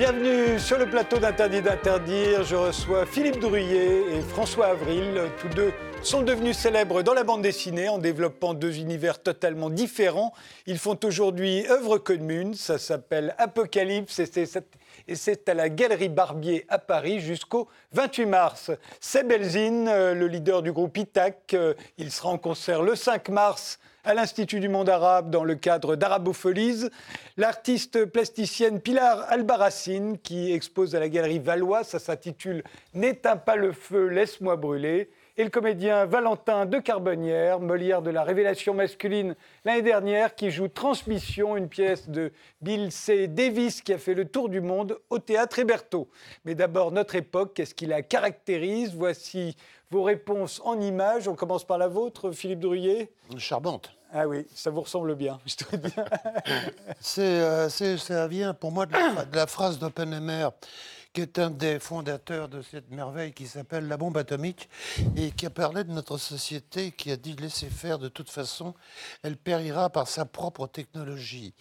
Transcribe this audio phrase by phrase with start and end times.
[0.00, 2.42] Bienvenue sur le plateau d'Interdit d'interdire.
[2.42, 5.24] Je reçois Philippe Drouillet et François Avril.
[5.38, 10.32] Tous deux sont devenus célèbres dans la bande dessinée en développant deux univers totalement différents.
[10.66, 12.54] Ils font aujourd'hui œuvre commune.
[12.54, 18.70] Ça s'appelle Apocalypse et c'est à la Galerie Barbier à Paris jusqu'au 28 mars.
[18.98, 23.28] Seb Elzine, euh, le leader du groupe Itac, euh, il sera en concert le 5
[23.28, 26.88] mars à l'Institut du monde arabe dans le cadre d'Arabopholis.
[27.36, 33.72] L'artiste plasticienne Pilar Albarracine qui expose à la galerie Valois, ça s'intitule N'éteins pas le
[33.72, 35.10] feu, laisse-moi brûler.
[35.40, 40.68] Et le comédien Valentin de Carbonnière, Molière de la révélation masculine l'année dernière, qui joue
[40.68, 43.26] Transmission, une pièce de Bill C.
[43.26, 46.10] Davis qui a fait le tour du monde au théâtre Héberto.
[46.44, 48.94] Mais d'abord, notre époque, qu'est-ce qui la caractérise?
[48.94, 49.56] Voici
[49.90, 51.26] vos réponses en images.
[51.26, 53.10] On commence par la vôtre, Philippe Drouillet.
[53.38, 53.96] Charmante.
[54.12, 55.94] Ah oui, ça vous ressemble bien, je te dis.
[57.18, 60.48] Euh, ça vient pour moi de la, de la phrase d'Oppenheimer
[61.12, 64.68] qui est un des fondateurs de cette merveille qui s'appelle la bombe atomique
[65.16, 68.74] et qui a parlé de notre société, qui a dit laisser faire de toute façon,
[69.22, 71.54] elle périra par sa propre technologie.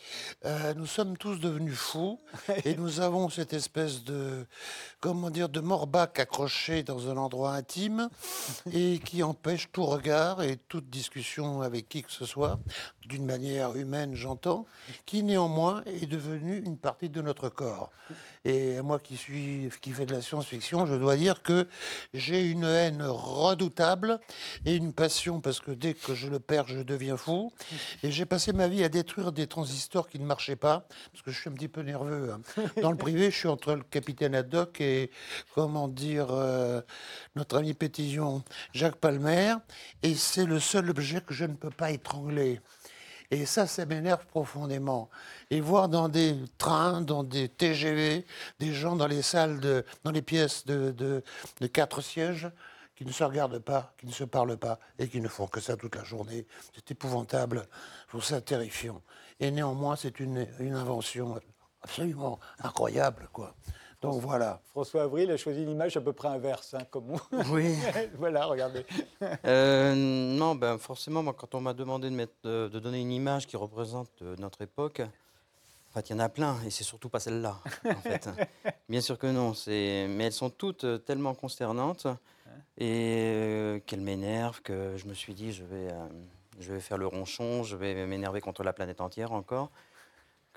[0.46, 2.20] Euh, nous sommes tous devenus fous
[2.66, 4.46] et nous avons cette espèce de,
[5.00, 8.10] comment dire, de morbac accroché dans un endroit intime
[8.72, 12.60] et qui empêche tout regard et toute discussion avec qui que ce soit,
[13.08, 14.68] d'une manière humaine, j'entends,
[15.08, 17.92] qui néanmoins est devenu une partie de notre corps.
[18.46, 21.68] Et moi qui suis qui fait de la science-fiction, je dois dire que
[22.14, 24.20] j'ai une haine redoutable
[24.66, 27.52] et une passion parce que dès que je le perds, je deviens fou.
[28.02, 31.32] Et j'ai passé ma vie à détruire des transistors qui ne marchaient pas parce que
[31.32, 32.32] je suis un petit peu nerveux.
[32.32, 32.64] Hein.
[32.82, 35.12] Dans le privé, je suis entre le capitaine Haddock et
[35.54, 36.82] comment dire euh,
[37.36, 39.56] notre ami Pétillon, Jacques Palmer,
[40.02, 42.62] et c'est le seul objet que je ne peux pas étrangler.
[43.32, 45.10] Et ça, ça m'énerve profondément.
[45.52, 48.26] Et voir dans des trains, dans des TGV,
[48.60, 49.60] des gens dans les salles,
[50.04, 52.50] dans les pièces de, de, quatre sièges,
[52.96, 55.62] qui ne se regardent pas, qui ne se parlent pas et qui ne font que
[55.62, 56.46] ça toute la journée.
[56.74, 57.68] C'est épouvantable.
[58.06, 59.02] Je trouve ça terrifiant.
[59.40, 61.40] Et néanmoins, c'est une, une invention
[61.82, 63.56] absolument incroyable, quoi.
[64.02, 64.62] Donc voilà.
[64.68, 67.18] François Avril a choisi une image à peu près inverse, hein, comme
[67.50, 67.76] Oui.
[68.18, 68.86] voilà, regardez.
[69.46, 73.46] Euh, non, ben forcément, moi, quand on m'a demandé de, mettre, de, donner une image
[73.46, 77.10] qui représente euh, notre époque, en fait, il y en a plein, et c'est surtout
[77.10, 78.30] pas celle-là, en fait.
[78.90, 82.08] Bien sûr que non, mais elles sont toutes euh, tellement consternantes
[82.78, 85.90] et qu'elles m'énervent que je me suis dit, je vais,
[86.60, 89.70] je vais faire le ronchon, je vais m'énerver contre la planète entière encore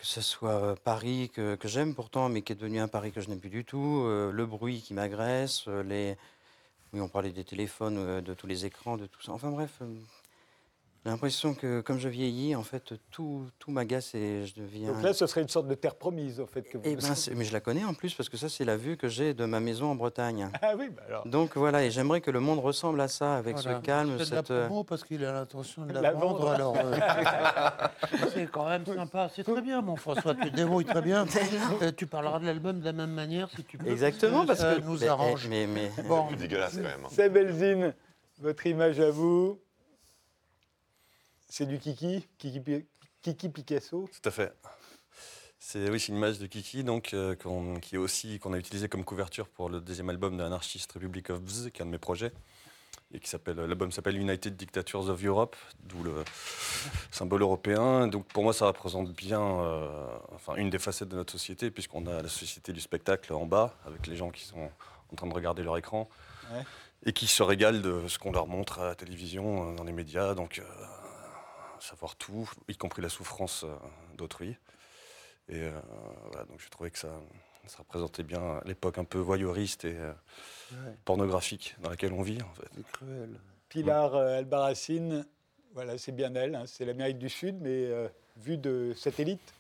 [0.03, 3.21] que ce soit euh, Paris que, j'aime pourtant, mais qui est devenu un Paris que
[3.21, 6.17] je n'aime plus du tout, euh, le bruit qui m'agresse, euh, les...
[6.93, 9.33] Oui, on parlait des téléphones, de tous les écrans, de tout ça.
[9.33, 9.81] Enfin bref,
[11.05, 14.93] j'ai l'impression que comme je vieillis, en fait, tout, tout m'agace et je deviens.
[14.93, 16.63] Donc là, ce serait une sorte de terre promise, en fait.
[16.63, 16.85] Que vous...
[16.87, 19.09] Eh ben, mais je la connais en plus parce que ça, c'est la vue que
[19.09, 20.49] j'ai de ma maison en Bretagne.
[20.63, 21.27] Ah oui, bah alors.
[21.27, 24.15] Donc voilà, et j'aimerais que le monde ressemble à ça, avec ce calme.
[24.19, 24.49] C'est cette...
[24.49, 26.49] de la promo parce qu'il a l'intention de la, vendre.
[26.49, 26.95] Alors, euh,
[28.33, 29.29] c'est quand même sympa.
[29.35, 30.37] C'est très bien, mon François.
[30.37, 31.27] Tu te débrouilles très bien.
[31.81, 33.89] Euh, tu parleras de l'album de la même manière si tu peux.
[33.89, 35.49] Exactement, parce que nous arrange.
[35.49, 37.05] Mais, mais, bon, dégueulasse quand même.
[37.05, 37.09] Hein.
[37.11, 37.95] C'est Belzine.
[38.41, 39.59] Votre image à vous.
[41.55, 44.55] C'est du Kiki, Kiki, Picasso Tout à fait.
[45.59, 48.89] C'est oui, une image de Kiki donc euh, qu'on qui est aussi qu'on a utilisé
[48.89, 51.99] comme couverture pour le deuxième album d'Anarchist Republic of Bz, qui est un de mes
[51.99, 52.33] projets,
[53.13, 56.25] et qui s'appelle l'album s'appelle United Dictatures of Europe, d'où le
[57.11, 58.07] symbole européen.
[58.07, 62.07] Donc pour moi, ça représente bien, euh, enfin une des facettes de notre société, puisqu'on
[62.07, 64.71] a la société du spectacle en bas, avec les gens qui sont
[65.13, 66.09] en train de regarder leur écran.
[67.05, 69.93] Et qui se régalent de ce qu'on leur montre à la télévision, euh, dans les
[69.93, 70.35] médias.
[70.35, 70.63] Donc,
[71.83, 73.75] savoir tout, y compris la souffrance euh,
[74.17, 74.57] d'autrui.
[75.49, 75.73] Et euh,
[76.31, 77.21] voilà, donc je trouvais que ça,
[77.67, 80.13] ça représentait bien l'époque un peu voyeuriste et euh,
[81.05, 82.41] pornographique dans laquelle on vit.
[82.41, 82.83] En fait.
[82.93, 83.41] cruel.
[83.69, 85.27] Pilar Albarracine,
[85.75, 87.89] voilà, c'est bien elle, hein, c'est l'Amérique du Sud, mais
[88.37, 89.55] vue de satellite.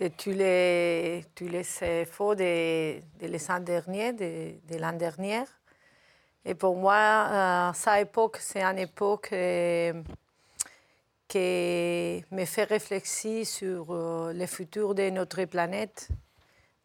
[0.00, 1.62] Et tu les, tu les
[2.04, 5.44] faux de, de l'an dernier, de, de l'an dernier.
[6.44, 9.32] Et pour moi, sa époque, c'est une époque
[11.30, 16.08] qui me fait réfléchir sur euh, le futur de notre planète,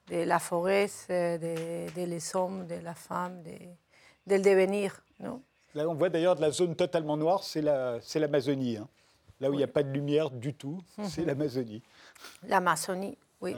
[0.08, 3.50] de la forêt, de, de les hommes, de la femme, de,
[4.28, 5.02] de le devenir.
[5.20, 5.42] Non
[5.74, 7.62] Là, on voit d'ailleurs de la zone totalement noire, c'est
[8.20, 8.78] l'Amazonie.
[8.78, 8.88] Hein.
[9.42, 11.06] Là où il n'y a pas de lumière du tout, mhm.
[11.06, 11.82] c'est l'Amazonie.
[12.48, 13.56] L'Amazonie, oui.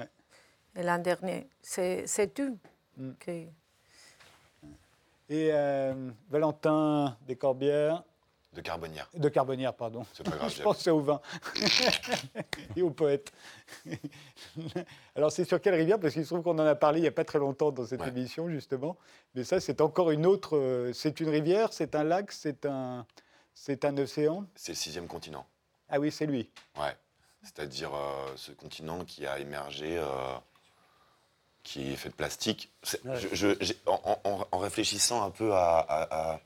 [0.76, 2.58] Et l'an dernier, c'est tout.
[2.96, 3.12] Mm.
[5.30, 8.04] Et euh, Valentin Descorbières,
[8.58, 9.08] De Carbonnière.
[9.14, 10.04] De Carbonnière, pardon.
[10.14, 10.52] C'est pas grave.
[10.58, 11.22] Je pensais au vin
[12.76, 13.32] et au poète.
[15.16, 16.00] Alors, c'est sur quelle rivière?
[16.00, 17.86] Parce qu'il se trouve qu'on en a parlé il n'y a pas très longtemps dans
[17.86, 18.08] cette Ouais.
[18.10, 18.98] émission, justement.
[19.36, 20.58] Mais ça, c'est encore une autre.
[20.58, 23.06] euh, C'est une rivière, c'est un lac, c'est un,
[23.54, 24.46] c'est un océan?
[24.56, 25.46] C'est le sixième continent.
[25.90, 26.50] Ah oui, c'est lui.
[26.80, 26.96] Ouais.
[27.44, 30.08] C'est-à-dire euh, ce continent qui a émergé, euh,
[31.62, 32.72] qui est fait de plastique.
[33.06, 33.18] Ouais.
[33.34, 36.40] je- en, en- en réfléchissant un peu à, à- à-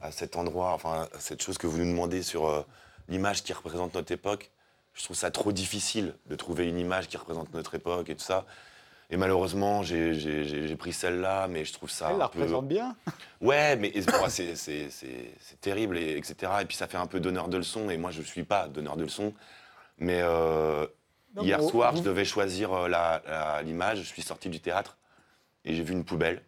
[0.00, 2.62] à cet endroit, enfin, à cette chose que vous nous demandez sur euh,
[3.08, 4.50] l'image qui représente notre époque,
[4.94, 8.24] je trouve ça trop difficile de trouver une image qui représente notre époque et tout
[8.24, 8.44] ça.
[9.10, 12.10] Et malheureusement, j'ai- pris celle-là, mais je trouve ça.
[12.10, 12.94] Elle la peu- représente bien.
[13.40, 13.90] Ouais, mais
[14.28, 16.52] c'est- terrible, et, etc.
[16.60, 18.68] Et puis ça fait un peu donneur de leçons, et moi je ne suis pas
[18.68, 19.32] donneur de leçons.
[19.98, 20.86] Mais euh,
[21.34, 24.98] Non, hier mais soir, vous- je devais choisir euh, l'image, je suis sorti du théâtre,
[25.64, 26.42] et j'ai vu une poubelle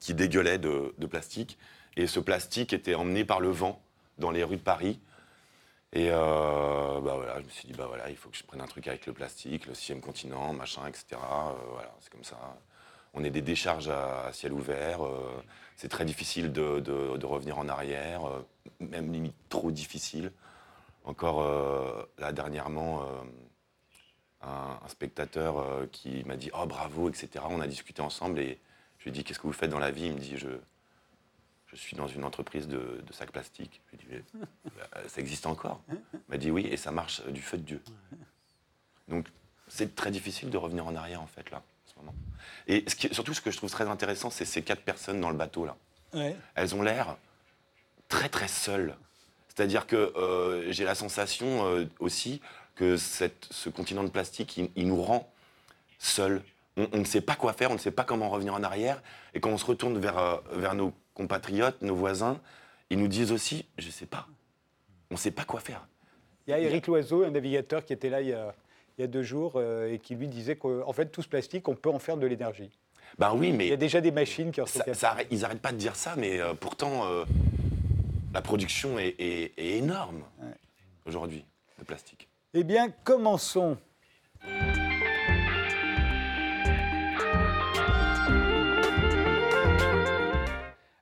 [0.00, 1.56] qui dégueulait de, de plastique.
[1.96, 3.80] Et ce plastique était emmené par le vent
[4.18, 5.00] dans les rues de Paris.
[5.92, 8.60] Et euh, bah voilà, je me suis dit, bah voilà, il faut que je prenne
[8.60, 11.04] un truc avec le plastique, le sixième continent, machin, etc.
[11.12, 12.38] Euh, voilà, c'est comme ça.
[13.12, 15.04] On est des décharges à, ciel ouvert.
[15.04, 15.42] euh,
[15.76, 18.22] c'est très difficile de, revenir en arrière,
[18.78, 20.30] même limite trop difficile.
[21.04, 21.42] Encore
[22.18, 23.02] là dernièrement,
[24.42, 27.44] un, un spectateur qui m'a dit, oh bravo, etc.
[27.48, 28.58] On a discuté ensemble et
[28.98, 30.06] je lui ai dit, qu'est-ce que vous faites dans la vie?
[30.06, 30.48] Il me dit, je,
[31.70, 33.80] je suis dans une entreprise de, de sacs plastiques.
[33.92, 34.24] Je lui ai dit,
[34.76, 37.82] Bah, ça existe encore Il m'a dit oui, et ça marche du feu de Dieu.
[39.08, 39.26] Donc,
[39.68, 42.14] c'est très difficile de revenir en arrière, en fait, là, en ce moment.
[42.66, 45.30] Et ce qui- surtout, ce que je trouve très intéressant, c'est ces quatre personnes dans
[45.30, 45.76] le bateau, là.
[46.14, 46.36] Ouais.
[46.56, 47.16] Elles ont l'air
[48.08, 48.96] très, très seules.
[49.48, 52.40] C'est-à-dire que euh, j'ai la sensation euh, aussi
[52.74, 55.32] que cette- ce continent de plastique, il, il nous rend
[55.98, 56.42] seuls.
[56.76, 59.02] On, on ne sait pas quoi faire, on ne sait pas comment revenir en arrière.
[59.34, 62.38] Et quand on se retourne vers, euh, vers nos compatriotes, nos voisins,
[62.90, 64.26] ils nous disent aussi, je ne sais pas.
[65.10, 65.86] On ne sait pas quoi faire.
[66.46, 68.54] Il y a Éric Loiseau, un navigateur qui était là il y a,
[68.98, 71.68] il y a deux jours euh, et qui lui disait qu'en fait, tout ce plastique,
[71.68, 72.70] on peut en faire de l'énergie.
[73.18, 74.96] Ben oui, Il y a mais déjà des machines qui en sont ça- capables.
[74.96, 77.24] ça arrête- ils n'arrêtent pas de dire ça, mais euh, pourtant, euh,
[78.32, 80.22] la production est, est- est énorme
[81.06, 81.44] aujourd'hui,
[81.78, 82.28] de plastique.
[82.54, 83.76] Eh bien, commençons.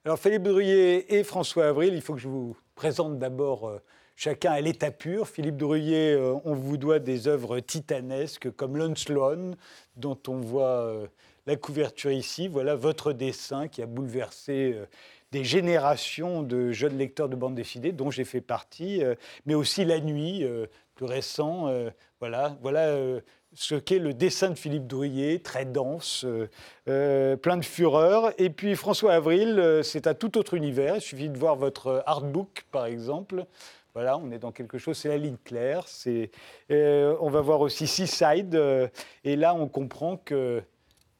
[0.08, 3.78] Alors, Philippe Drouillet et François Avril, il faut que je vous présente d'abord euh,
[4.16, 5.28] chacun à l'état pur.
[5.28, 9.54] Philippe Drouillet, euh, on vous doit des œuvres titanesques comme Sloan,
[9.96, 11.06] dont on voit euh,
[11.44, 12.48] la couverture ici.
[12.48, 14.80] Voilà votre dessin qui a bouleversé
[15.30, 19.02] des générations de jeunes lecteurs de bande dessinée, dont j'ai fait partie,
[19.44, 20.42] mais aussi La Nuit,
[20.94, 21.70] plus récent.
[22.18, 22.96] voilà, voilà
[23.58, 26.48] ce qu'est le dessin de Philippe Drouillet, très dense, euh,
[26.88, 28.32] euh, plein de fureur.
[28.38, 30.94] Et puis François Avril, euh, c'est un tout autre univers.
[30.94, 33.44] Il suffit de voir votre artbook, par exemple.
[33.94, 35.86] Voilà, on est dans quelque chose, c'est la ligne claire.
[36.70, 38.54] On va voir aussi Seaside.
[39.24, 40.62] et là, on comprend que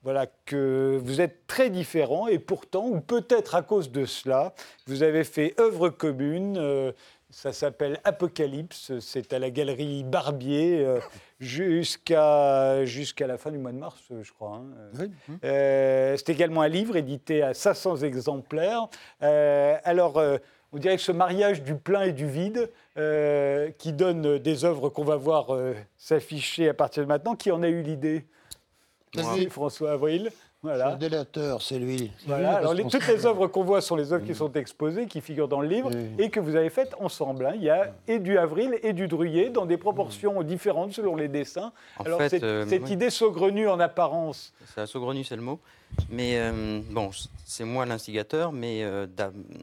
[0.04, 4.54] voilà, que vous êtes très différents et pourtant, ou peut-être à cause de cela,
[4.86, 6.94] vous avez fait œuvre commune.
[7.30, 8.98] Ça s'appelle Apocalypse.
[9.00, 10.98] C'est à la galerie Barbier euh,
[11.40, 14.56] jusqu'à jusqu'à la fin du mois de mars, je crois.
[14.56, 14.90] hein.
[14.98, 15.10] Oui.
[15.44, 18.88] Euh, c'est également un livre édité à 500 exemplaires.
[19.22, 20.38] Euh, alors, euh,
[20.72, 24.88] on dirait que ce mariage du plein et du vide, euh, qui donne des œuvres
[24.90, 28.26] qu'on va voir euh, s'afficher à partir de maintenant, qui en a eu l'idée?
[29.48, 30.30] François Avril.
[30.60, 30.88] C'est Voilà.
[30.88, 31.98] un délateur, c'est lui.
[31.98, 32.50] C'est lui Voilà.
[32.50, 35.20] le Alors, les- toutes les œuvres qu'on voit sont les œuvres qui sont exposées, qui
[35.20, 36.24] figurent dans le livre Oui.
[36.24, 37.46] et que vous avez faites ensemble.
[37.46, 37.52] hein.
[37.54, 41.28] Il y a et du Avril et du Druillet dans des proportions différentes selon les
[41.28, 41.70] dessins.
[41.98, 42.90] En Alors, fait, cette, euh, cette oui.
[42.94, 45.60] idée saugrenue en apparence, C'est la saugrenue, c'est le mot.
[46.10, 47.10] Mais euh, bon,
[47.44, 49.06] c'est moi l'instigateur, mais euh,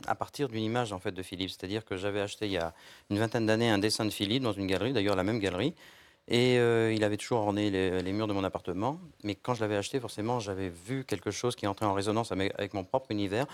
[0.07, 1.49] à partir d'une image en fait de Philippe.
[1.49, 2.73] C'est-à-dire que j'avais acheté il y a
[3.09, 5.73] une vingtaine d'années un dessin de Philippe dans une galerie, d'ailleurs la même galerie,
[6.27, 9.00] et euh, il avait toujours orné les, les murs de mon appartement.
[9.24, 12.53] Mais quand je l'avais acheté, forcément, j'avais vu quelque chose qui entrait en résonance avec,
[12.58, 13.46] avec mon propre univers.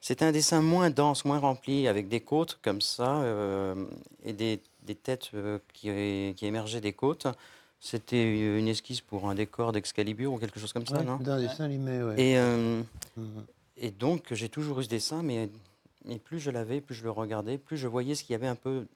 [0.00, 3.84] C'était un dessin moins dense, moins rempli, avec des côtes comme ça, euh,
[4.24, 7.28] et des, des têtes euh, qui, qui émergeaient des côtes.
[7.78, 11.18] C'était une esquisse pour un décor d'Excalibur ou quelque chose comme ça, Ouais, non?
[11.18, 12.20] les dessin animé, ouais.
[12.20, 12.36] et,
[13.16, 13.44] Mhm.
[13.76, 15.50] et donc, j'ai toujours eu ce dessin, mais,
[16.06, 18.46] mais plus je l'avais, plus je le regardais, plus je voyais ce qu'il y avait
[18.46, 18.86] un peu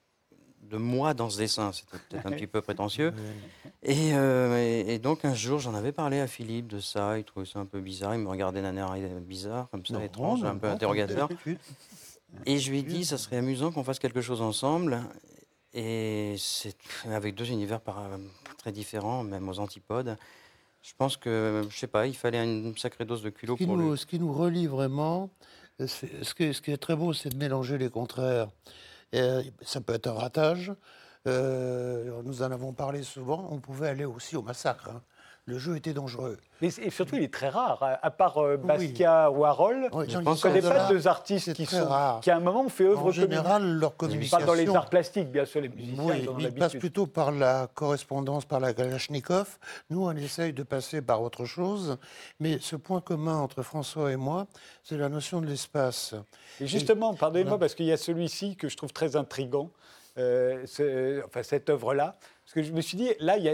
[0.70, 1.72] de moi dans ce dessin.
[1.72, 3.12] C'était peut-être un petit peu prétentieux.
[3.82, 7.18] Et, euh, et- et donc, un jour, j'en avais parlé à Philippe de ça.
[7.18, 8.14] Il trouvait ça un peu bizarre.
[8.14, 11.28] Il me regardait d'un air bizarre, comme ça, Non, étrange, non, un peu non, interrogateur.
[12.44, 15.00] Et je lui ai dit, ça serait amusant qu'on fasse quelque chose ensemble.
[15.74, 16.74] Et c'est
[17.10, 17.80] avec deux univers
[18.58, 20.16] très différents, même aux antipodes.
[20.82, 23.66] Je pense que, je sais pas, il fallait une sacrée dose de culot Ce qui,
[23.66, 25.28] pour nous, ce qui nous relie vraiment,
[25.78, 28.48] qui ce qui est très beau, c'est de mélanger les contraires.
[29.14, 30.72] Euh, ça peut être un ratage.
[31.26, 33.48] euh, nous en avons parlé souvent.
[33.50, 34.90] On pouvait aller aussi au massacre.
[34.90, 35.02] hein.
[35.48, 36.38] Le jeu était dangereux.
[36.60, 37.80] Mais c'est- et surtout, il est très rare.
[37.80, 41.66] À, à part euh, Basquiat ou Harold, Oui, je ne connais pas deux artistes qui,
[41.66, 42.20] sont, rare.
[42.20, 43.12] qui, à un moment, ont fait œuvre En commune.
[43.20, 44.38] général, leur Je communication.
[44.38, 46.02] parle dans les arts plastiques, bien sûr, les musiciens.
[46.02, 49.58] Oui, ils mais ils passent plutôt par la correspondance, par la Kalachnikov.
[49.90, 51.96] Nous, on essaye de passer par autre chose.
[52.40, 54.48] Mais ce point commun entre François et moi,
[54.82, 56.16] c'est la notion de l'espace.
[56.60, 57.60] Et justement, pardonnez-moi, Voilà.
[57.60, 59.70] parce qu'il y a celui-ci que je trouve très intrigant,
[60.18, 62.16] euh, ce- enfin, cette œuvre-là.
[62.44, 63.52] Parce que je me suis dit, là, il y a.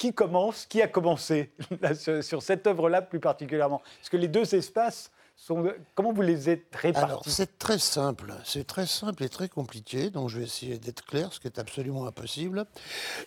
[0.00, 1.52] Qui commence Qui a commencé
[1.82, 3.82] là, sur, cette œuvre-là plus particulièrement?
[3.98, 8.32] Parce que les deux espaces, sont, comment vous les êtes Alors, répartis c'est très simple.
[8.42, 10.08] C'est très simple et très compliqué.
[10.08, 12.64] Donc, je vais essayer d'être clair, ce qui est absolument impossible.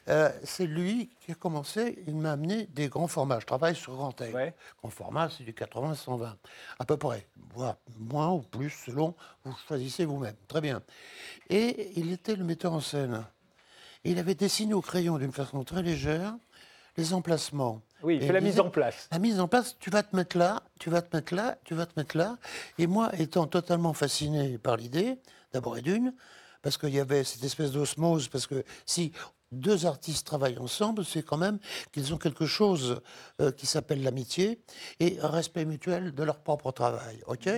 [0.10, 2.04] Euh, c'est lui qui a commencé.
[2.08, 3.40] Il m'a amené des grands formats.
[3.40, 4.20] Je travaille sur grand.
[4.20, 4.56] Ouais.
[4.80, 6.34] Grand format, c'est du 80-120,
[6.80, 7.28] à peu près.
[8.00, 9.14] Moins ou plus, selon
[9.46, 10.36] vous choisissez vous-même.
[10.48, 10.82] Très bien.
[11.52, 13.24] Et il était le metteur en scène.
[14.06, 16.34] Il avait dessiné au crayon d'une façon très légère
[16.98, 17.82] les emplacements.
[18.04, 19.08] Oui, il fait la mise en place.
[19.12, 21.74] La mise en place, tu vas te mettre là, tu vas te mettre là, tu
[21.74, 22.38] vas te mettre là.
[22.78, 25.18] Et moi, étant totalement fasciné par l'idée,
[25.54, 26.14] d'abord et d'une,
[26.62, 29.14] parce qu'il y avait cette espèce d'osmose, parce que si
[29.54, 31.60] deux artistes travaillent ensemble, c'est quand même
[31.92, 33.02] qu'ils ont quelque chose
[33.42, 34.60] euh, qui s'appelle l'amitié
[35.00, 37.22] et un respect mutuel de leur propre travail.
[37.28, 37.50] Ok?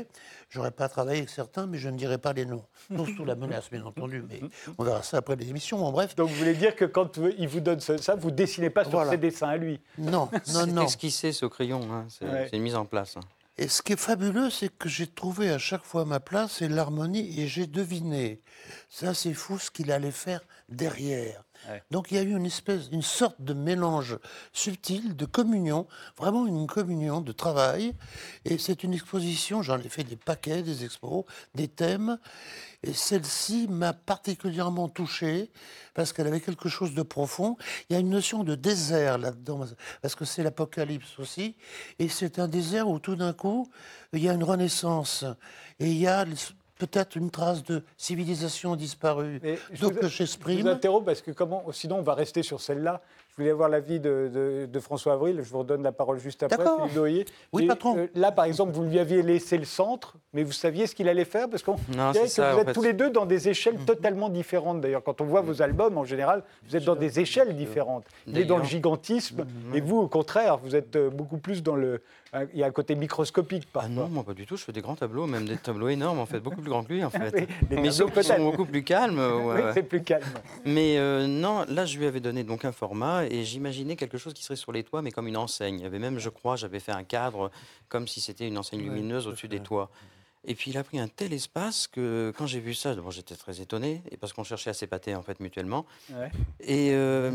[0.50, 2.64] J'aurais pas travaillé avec certains, mais je ne dirai pas les noms.
[2.90, 4.42] Non sous la menace, bien entendu, mais
[4.78, 5.80] on verra ça après les émissions.
[5.80, 8.84] Bon, bref, Donc vous voulez dire que quand il vous donne ça, vous dessinez pas
[8.84, 9.12] sur Voilà.
[9.12, 9.80] ses dessins à lui?
[9.98, 10.84] Non, non, C'est non.
[10.86, 12.48] esquissé ce crayon, hein, c'est Ouais.
[12.50, 13.18] c'est une mise en place.
[13.18, 13.22] hein.
[13.58, 16.68] Et ce qui est fabuleux, c'est que j'ai trouvé à chaque fois ma place et
[16.68, 18.42] l'harmonie, et j'ai deviné.
[18.90, 21.45] Ça, c'est fou ce qu'il allait faire derrière.
[21.92, 24.18] Donc il y a eu une espèce, une sorte de mélange
[24.54, 27.94] subtil, de communion, vraiment une communion de travail.
[28.46, 32.20] Et c'est une exposition, j'en ai fait des paquets, des expos, des thèmes.
[32.84, 35.52] Et celle-ci m'a particulièrement touché
[35.96, 37.58] parce qu'elle avait quelque chose de profond.
[37.90, 39.66] Il y a une notion de désert là-dedans,
[40.02, 41.56] parce que c'est l'apocalypse aussi.
[41.98, 43.72] Et c'est un désert où tout d'un coup,
[44.14, 45.26] il y a une renaissance.
[45.80, 46.26] Et il y a
[46.80, 49.40] peut-être une trace de civilisation disparue.
[49.44, 50.62] Mais je Donc vous- que Je j'exprime.
[50.62, 53.02] vous interromps parce que comment, sinon on va rester sur celle-là.
[53.32, 55.42] Je voulais avoir l'avis de, de- de François Avril.
[55.44, 56.56] Je vous redonne la parole juste après.
[56.58, 56.78] D'accord.
[56.84, 57.26] Philippe Doyer.
[57.52, 57.98] Oui, patron.
[57.98, 61.10] euh, là, par exemple, vous lui aviez laissé le centre, mais vous saviez ce qu'il
[61.10, 62.74] allait faire parce qu'on Non, dirait c'est que ça, vous êtes fait.
[62.74, 64.80] tous les deux dans des échelles totalement différentes.
[64.80, 68.06] D'ailleurs, quand on voit vos albums, en général, vous êtes dans des échelles différentes.
[68.26, 71.76] Il est dans le gigantisme, et vous, au contraire, vous êtes euh, beaucoup plus dans
[71.76, 72.02] le.
[72.34, 73.90] Euh, Il y a un côté microscopique Ah parfois.
[73.90, 76.26] non, moi pas du tout, je fais des grands tableaux, même des tableaux énormes en
[76.26, 77.34] fait, beaucoup plus grands que lui en fait.
[77.34, 79.20] Oui, des Mais tableaux ceux qui sont beaucoup plus calmes.
[79.46, 80.24] ouais, Oui, c'est plus calme.
[80.66, 84.34] Mais euh, non, là, je lui avais donné donc un format et j'imaginais quelque chose
[84.34, 85.80] qui serait sur les toits, mais comme une enseigne.
[85.80, 87.52] Il y avait même, je crois, j'avais fait un cadre
[87.90, 89.90] comme si c'était une enseigne lumineuse au-dessus des toits.
[90.48, 93.36] Et puis il a pris un tel espace que quand j'ai vu ça, d'abord j'étais
[93.36, 95.86] très étonné, et parce qu'on cherchait à s'épater en fait mutuellement.
[96.14, 96.30] Ouais.
[96.62, 97.32] Et, euh,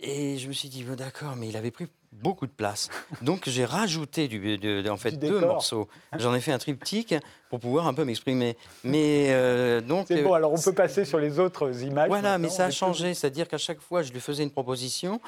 [0.00, 2.88] et je me suis dit, bon, d'accord, mais il avait pris beaucoup de place.
[3.22, 5.40] Donc j'ai rajouté du, de- de- en fait deux décor.
[5.54, 5.88] morceaux.
[6.18, 7.14] J'en ai fait un triptyque
[7.50, 8.56] pour pouvoir un peu m'exprimer.
[8.82, 12.08] Mais euh, donc C'est euh, bon, alors on peut passer sur les autres images.
[12.08, 13.14] voilà, mais ça a changé.
[13.14, 15.20] C'est-à-dire qu'à chaque fois, je lui faisais une proposition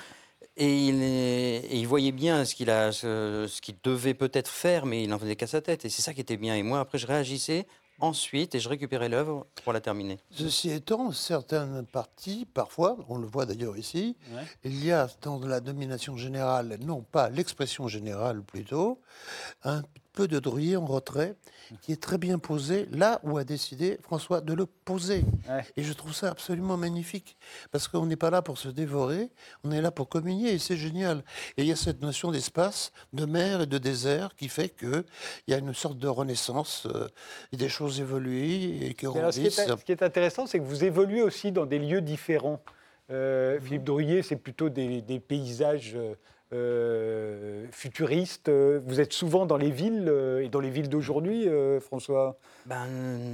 [0.61, 4.51] et il, est- et il voyait bien ce qu'il a, ce, ce qu'il devait peut-être
[4.51, 5.85] faire, mais il n'en faisait qu'à sa tête.
[5.85, 6.55] Et c'est ça qui était bien.
[6.55, 7.67] Et moi, après, je réagissais
[8.03, 10.19] ensuite et je récupérais l'œuvre pour la terminer.
[10.31, 14.43] Ceci étant, certaines parties, parfois, on le voit d'ailleurs ici, Ouais.
[14.65, 19.01] il y a dans la domination générale, non pas l'expression générale plutôt,
[19.65, 21.37] un peu de drouillet en retrait
[21.83, 25.25] qui est très bien posé là où a décidé François de le poser.
[25.49, 25.65] Ouais.
[25.77, 27.37] Et je trouve ça absolument magnifique
[27.71, 29.31] parce qu'on n'est pas là pour se dévorer,
[29.65, 31.23] on est là pour communier et c'est génial.
[31.57, 35.05] Et il y a cette notion d'espace, de mer et de désert qui fait qu'il
[35.49, 37.09] y a une sorte de renaissance euh,
[37.53, 39.81] et des choses évoluées et qui alors, ce, qui est, grandissent.
[39.81, 42.61] ce qui est intéressant, c'est que vous évoluez aussi dans des lieux différents.
[43.11, 43.59] Euh.
[43.61, 45.97] Philippe Drouillet, c'est plutôt des, des paysages
[46.53, 48.49] euh, futuristes.
[48.49, 52.37] Euh, Vous êtes souvent dans les villes euh, et dans les villes d'aujourd'hui, euh, François?
[52.67, 52.87] Ben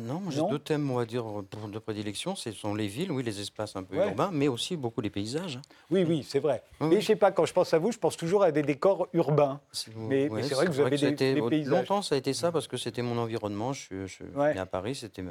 [0.07, 2.37] non, j'ai deux thèmes, on va dire, pour, de prédilection.
[2.37, 4.09] Ce sont les villes, oui, les espaces un peu Ouais.
[4.09, 5.59] urbains, mais aussi beaucoup les paysages.
[5.91, 6.63] Oui, oui, c'est vrai.
[6.81, 8.63] Oui, Mais je sais pas, quand je pense à vous, je pense toujours à des
[8.63, 9.61] décors urbains.
[9.73, 11.71] Si vous- Mais- mais c'est vrai que vous avez des- été- des paysages.
[11.73, 13.73] Longtemps, ça a été ça parce que c'était mon environnement.
[13.73, 14.55] Je, suis- je suis Ouais.
[14.55, 15.23] né à Paris, c'était.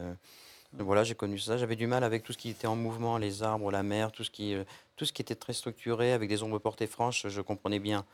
[0.80, 1.58] Voilà, j'ai connu ça.
[1.58, 4.24] J'avais du mal avec tout ce qui était en mouvement, les arbres, la mer, tout
[4.24, 4.64] ce qui, euh,
[4.96, 8.06] tout ce qui était très structuré, avec des ombres portées franches, je comprenais bien.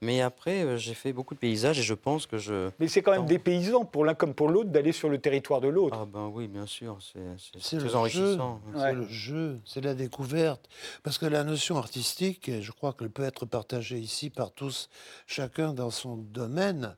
[0.00, 2.70] Mais après, euh, j'ai fait beaucoup de paysages et je pense que je.
[2.78, 5.60] Mais c'est quand même des paysans, pour l'un comme pour l'autre, d'aller sur le territoire
[5.60, 5.98] de l'autre.
[6.00, 8.60] Ah ben oui, bien sûr, c'est c'est C'est le très enrichissant.
[8.74, 8.80] Ouais.
[8.80, 10.68] C'est le jeu, c'est la découverte.
[11.02, 14.88] Parce que la notion artistique, je crois qu'elle peut être partagée ici par tous,
[15.26, 16.96] chacun dans son domaine,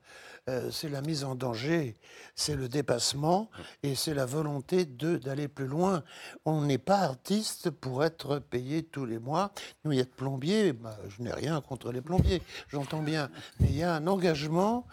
[0.48, 1.96] euh, c'est la mise en danger,
[2.34, 3.50] c'est le dépassement
[3.82, 6.02] et c'est la volonté d'aller plus loin.
[6.44, 9.52] On n'est pas artiste pour être payé tous les mois.
[9.84, 13.30] Nous, il y a de plombiers, bah, je n'ai rien contre les plombiers, j'entends bien,
[13.58, 14.86] mais il y a un engagement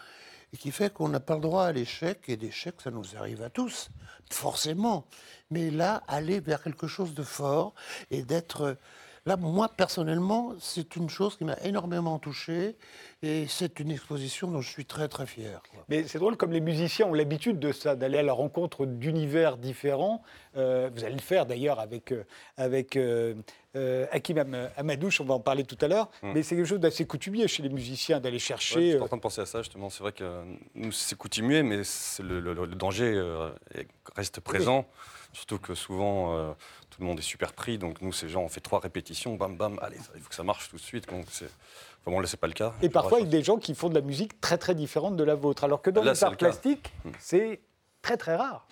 [0.58, 3.50] qui fait qu'on n'a pas le droit à l'échec, et l'échec, ça nous arrive à
[3.50, 3.90] tous,
[4.30, 5.06] forcément.
[5.50, 7.74] Mais là, aller vers quelque chose de fort
[8.10, 8.76] et d'être...
[9.26, 12.76] Là, moi, personnellement, c'est une chose qui m'a énormément touché,
[13.22, 15.60] et c'est une exposition dont je suis très, très fier.
[15.70, 15.84] quoi.
[15.88, 19.56] Mais c'est drôle, comme les musiciens ont l'habitude de ça, d'aller à la rencontre d'univers
[19.56, 20.22] différents.
[20.56, 22.24] Euh, vous allez le faire d'ailleurs avec, euh,
[22.56, 23.34] avec euh,
[23.76, 26.10] euh, Hakim Am- Amadouche, on va en parler tout à l'heure.
[26.22, 26.32] Mm.
[26.32, 28.94] Mais c'est quelque chose d'assez coutumier chez les musiciens, d'aller Ouais, chercher.
[28.94, 29.90] Euh, en train de penser à ça justement.
[29.90, 30.42] C'est vrai que
[30.74, 34.86] nous c'est coutumier, mais c'est le, le- le danger euh, est- reste présent.
[35.32, 36.52] Surtout que souvent euh,
[36.98, 37.78] tout le monde est super pris.
[37.78, 40.42] Donc nous ces gens on fait trois répétitions, bam bam, allez, il faut que ça
[40.42, 41.08] marche tout de suite.
[41.08, 42.72] Donc c'est enfin, bon là c'est pas le cas.
[42.82, 45.36] Et parfois avec des gens qui font de la musique très très différente de la
[45.36, 45.62] vôtre.
[45.62, 47.10] Alors que dans Là, les arts le plastiques, Mm.
[47.20, 47.60] c'est
[48.02, 48.66] très très rare.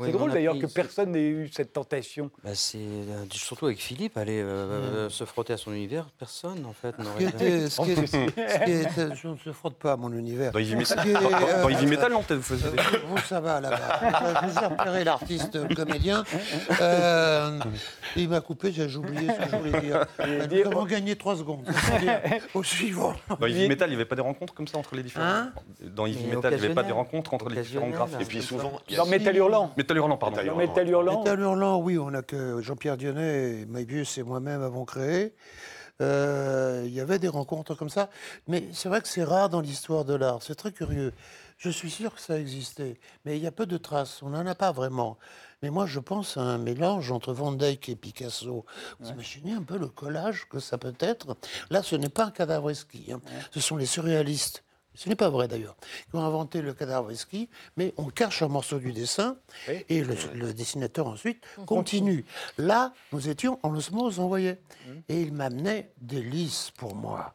[0.00, 2.30] Oui, c'est drôle d'ailleurs que personne n'ait eu cette tentation.
[2.42, 6.64] Bah, c'est euh, surtout avec Philippe, aller euh, euh, se frotter à son univers, personne
[6.66, 8.16] en fait Ce qui était- ce qui est- ce
[8.64, 10.52] qui est- je ne se frotte pas à mon univers.
[10.52, 12.56] Dans Heavy, Metal- euh, Metal, non, vous
[13.08, 14.42] Vous, ça va là-bas.
[14.42, 16.24] Je vous ai repéré l'artiste euh, comédien.
[16.80, 17.58] Euh,
[18.16, 20.06] il m'a coupé, j'ai oublié ce que je voulais dire.
[20.20, 21.64] Euh, Nous avons gagné trois secondes.
[21.84, 22.20] C'est-à-dire
[22.54, 23.14] Au suivant.
[23.38, 25.26] Dans Heavy Metal, il n'y avait pas des rencontres comme ça entre les différents.
[25.26, 25.52] Hein?
[25.82, 28.16] Dans Heavy Metal, il n'y avait pas des rencontres entre les différents graphes.
[28.20, 29.72] Et puis souvent, Dans Métal Hurlant.
[29.90, 30.36] Metal Hurlant, pardon.
[30.36, 30.68] Metal Dans Hurlant.
[30.68, 31.18] Métal Hurlant.
[31.18, 35.34] Métal Hurlant, oui, on a que Jean-Pierre Dionnet, Maïbius et moi-même avons créé.
[36.00, 38.08] Euh, Il y avait des rencontres comme ça,
[38.48, 40.42] mais c'est vrai que c'est rare dans l'histoire de l'art.
[40.42, 41.12] C'est très curieux.
[41.58, 44.22] Je suis sûr que ça existait, mais il y a peu de traces.
[44.22, 45.18] On n'en a pas vraiment.
[45.62, 48.64] Mais moi, je pense à un mélange entre Van Dyck et Picasso.
[48.98, 51.36] Vous imaginez un peu le collage que ça peut être
[51.68, 53.12] Là, ce n'est pas un cadavre ski.
[53.12, 53.20] hein.
[53.50, 54.64] Ce sont les surréalistes.
[55.00, 55.76] Ce n'est pas vrai d'ailleurs.
[56.10, 59.82] Qui ont inventé le cadavre ski, mais on cache un morceau du dessin Oui.
[59.88, 62.26] et le, le dessinateur ensuite continue.
[62.58, 64.60] Là, nous étions en osmose, on voyait.
[65.08, 67.32] Et il m'amenait des lys pour moi.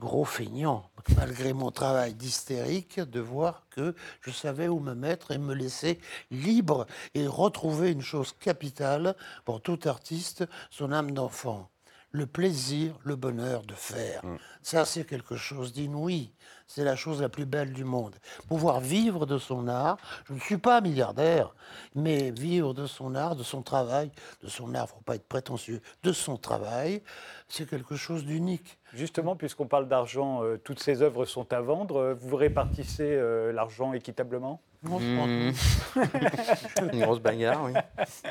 [0.00, 5.38] Gros feignant, malgré mon travail d'hystérique, de voir que je savais où me mettre et
[5.38, 5.98] me laisser
[6.30, 11.68] libre et retrouver une chose capitale pour tout artiste, son âme d'enfant.
[12.12, 14.22] Le plaisir, le bonheur de faire.
[14.62, 16.32] Ça, c'est quelque chose d'inouï.
[16.66, 18.16] C'est la chose la plus belle du monde.
[18.48, 19.98] Pouvoir vivre de son art.
[20.26, 21.54] Je ne suis pas milliardaire,
[21.94, 24.10] mais vivre de son art, de son travail,
[24.42, 27.02] de son art, faut pas être prétentieux, de son travail,
[27.48, 28.78] c'est quelque chose d'unique.
[28.92, 31.96] Justement, puisqu'on parle d'argent, euh, toutes ces œuvres sont à vendre.
[31.96, 34.60] Euh, Vous répartissez euh, l'argent équitablement?
[34.88, 35.52] Non, Mmh.
[36.92, 37.72] Une grosse bagarre, oui.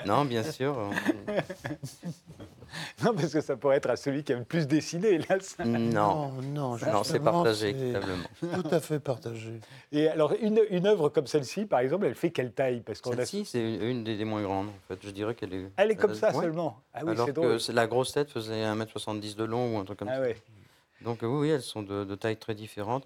[0.06, 0.78] Non, bien sûr.
[3.04, 5.56] Non, parce que ça pourrait être à celui qui a le plus dessiné, hélas.
[5.63, 8.24] Non, non, non, non, c'est partagé c'est équitablement.
[8.41, 9.62] Tout à fait partagé.
[9.94, 12.82] Et alors, une, une œuvre comme celle-ci, par exemple, elle fait quelle taille?
[12.82, 13.18] Parce qu'on a...
[13.18, 15.00] Celle-ci, c'est une une des, des moins grandes, en fait.
[15.04, 15.65] Je dirais qu'elle est.
[15.78, 16.41] Elle est comme ça Ouais.
[16.44, 16.82] seulement.
[16.94, 20.10] Ah oui, Alors que la grosse tête faisait 1m70 de long ou un truc comme
[20.10, 20.22] Ah ça.
[20.22, 20.36] ouais.
[21.02, 23.06] Donc euh, oui, oui, elles sont de, de tailles très différentes.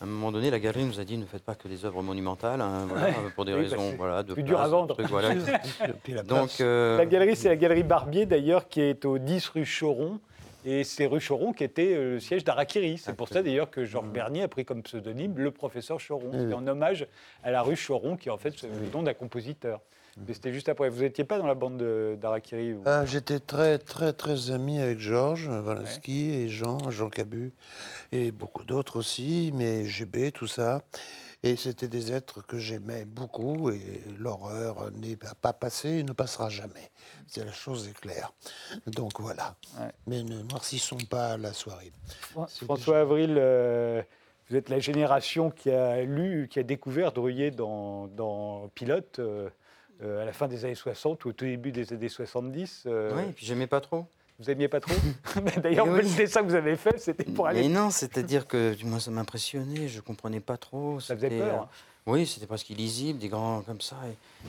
[0.00, 2.02] À un moment donné, la galerie nous a dit ne faites pas que des œuvres
[2.02, 3.14] monumentales, hein, voilà, Ouais.
[3.34, 4.96] pour des Oui, raisons voilà, de plus dur à vendre.
[5.10, 5.34] voilà.
[6.08, 9.66] La Donc, euh, La galerie, c'est la galerie Barbier, d'ailleurs, qui est au 10 rue
[9.66, 10.18] Choron.
[10.64, 12.96] Et c'est rue Choron qui était euh, le siège d'Arakiri.
[12.96, 16.30] C'est pour ça, d'ailleurs, que Georges Bernier a pris comme pseudonyme le professeur Choron.
[16.32, 16.46] Oui.
[16.48, 17.06] C'est en hommage
[17.44, 19.80] à la rue Choron, qui est en fait le nom d'un compositeur.
[20.26, 20.88] Mais c'était juste après.
[20.90, 24.98] Vous n'étiez pas dans la bande de- d'Arakiri Ah, J'étais très, très, très ami avec
[24.98, 27.52] Georges Walensky et Jean, Jean Cabu,
[28.12, 30.82] et beaucoup d'autres aussi, mais GB, tout ça.
[31.42, 36.50] Et c'était des êtres que j'aimais beaucoup, et l'horreur n'est pas passée et ne passera
[36.50, 36.90] jamais.
[37.26, 38.32] C'est la chose est claire.
[38.86, 39.54] Donc voilà.
[39.80, 39.88] Ouais.
[40.06, 41.92] Mais ne noircissons pas la soirée.
[42.64, 44.02] François Avril, euh,
[44.50, 49.48] vous êtes la génération qui a lu, qui a découvert Druyer dans, dans Pilote euh,
[50.02, 52.84] à la fin des années 60 ou au tout début des années 70.
[52.86, 54.06] euh, oui, et puis j'aimais pas trop.
[54.38, 54.94] Vous aimiez pas trop
[55.42, 56.00] Mais D'ailleurs, oui.
[56.02, 57.62] le dessin que vous avez fait, c'était pour aller.
[57.62, 60.98] Mais non, c'est-à-dire que moi ça m'impressionnait, je comprenais pas trop.
[61.00, 61.62] Ça faisait c'était, peur.
[61.62, 63.96] euh, oui, c'était presque illisible, des grands comme ça.
[64.06, 64.48] et, euh,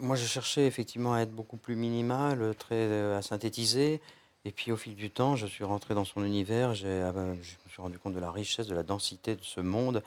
[0.00, 4.00] moi, je cherchais effectivement à être beaucoup plus minimal, euh, très euh, à synthétiser.
[4.44, 6.74] Et puis au fil du temps, je suis rentré dans son univers.
[6.74, 9.42] J'ai, ah ben, je me suis rendu compte de la richesse, de la densité de
[9.42, 10.02] ce monde.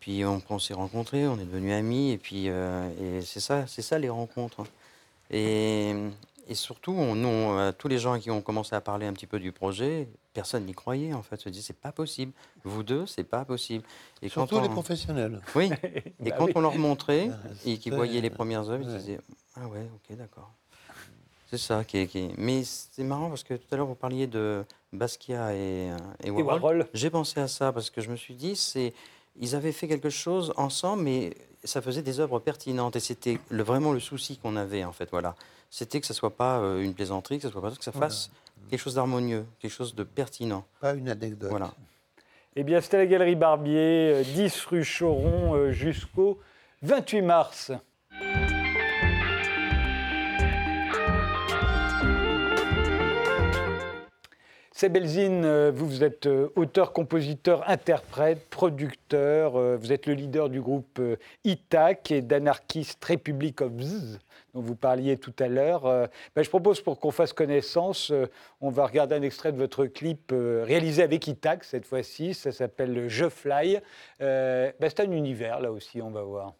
[0.00, 2.10] Puis on, on s'est rencontrés, on est devenus amis.
[2.12, 4.60] Et puis euh, et c'est ça, c'est ça les rencontres.
[4.60, 4.66] hein.
[5.30, 5.94] Et,
[6.48, 9.12] et surtout, on, nous, on, euh, tous les gens qui ont commencé à parler un
[9.12, 11.40] petit peu du projet, personne n'y croyait en fait.
[11.40, 12.32] Se dit c'est pas possible.
[12.62, 13.82] Vous deux, c'est pas possible.
[14.22, 15.40] Et Surtout quand les professionnels.
[15.56, 15.70] Oui.
[16.24, 16.52] Et Bah quand oui.
[16.54, 18.92] on leur montrait Ah, et qu'ils voyaient les premières œuvres, ouais.
[18.92, 19.20] ils disaient
[19.56, 20.52] ah ouais, ok, d'accord.
[21.50, 23.94] C'est ça qui est, qui est- Mais c'est marrant parce que tout à l'heure vous
[23.94, 26.60] parliez de Basquiat et, euh, et Et Warhol.
[26.62, 26.86] Warhol.
[26.92, 28.92] J'ai pensé à ça parce que je me suis dit, c'est,
[29.40, 32.96] ils avaient fait quelque chose ensemble, mais ça faisait des œuvres pertinentes.
[32.96, 35.08] Et c'était le, vraiment le souci qu'on avait, en fait.
[35.10, 35.34] Voilà.
[35.70, 38.30] C'était que ça soit pas euh, une plaisanterie, que ça soit pas que ça fasse
[38.70, 40.64] quelque chose d'harmonieux, quelque chose de pertinent.
[40.80, 41.50] Pas une anecdote.
[41.50, 41.72] Voilà.
[42.54, 46.40] Eh bien, c'était la Galerie Barbier, euh, 10 rue Choron euh, jusqu'au
[46.82, 47.72] 28 mars.
[54.78, 59.56] C'est Belzine, euh, vous, êtes euh, auteur, compositeur, interprète, producteur.
[59.56, 61.00] euh, Vous êtes le leader du groupe
[61.44, 64.18] ITAC et d'Anarchist Republic of Bzz,
[64.52, 65.84] dont vous parliez tout à l'heure.
[66.34, 68.12] Ben, je propose pour qu'on fasse connaissance,
[68.60, 72.34] on va regarder un extrait de votre clip réalisé avec ITAC cette fois-ci.
[72.34, 73.80] Ça s'appelle Je Fly.
[74.20, 76.52] Ben, c'est un univers là aussi, on va voir.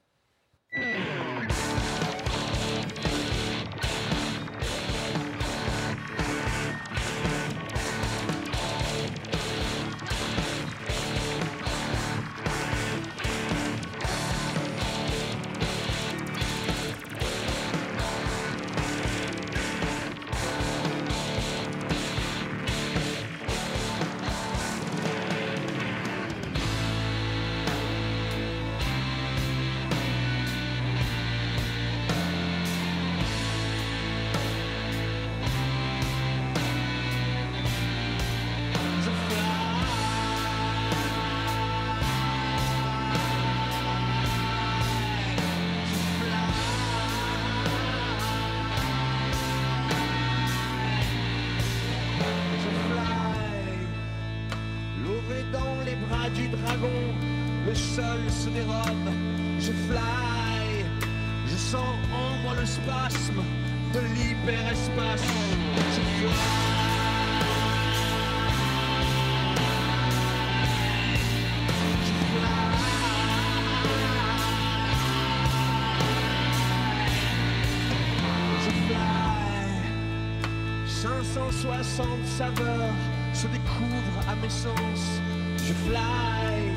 [81.63, 82.95] 560 saveurs
[83.33, 85.21] se découvrent à mes sens.
[85.57, 86.71] Je fly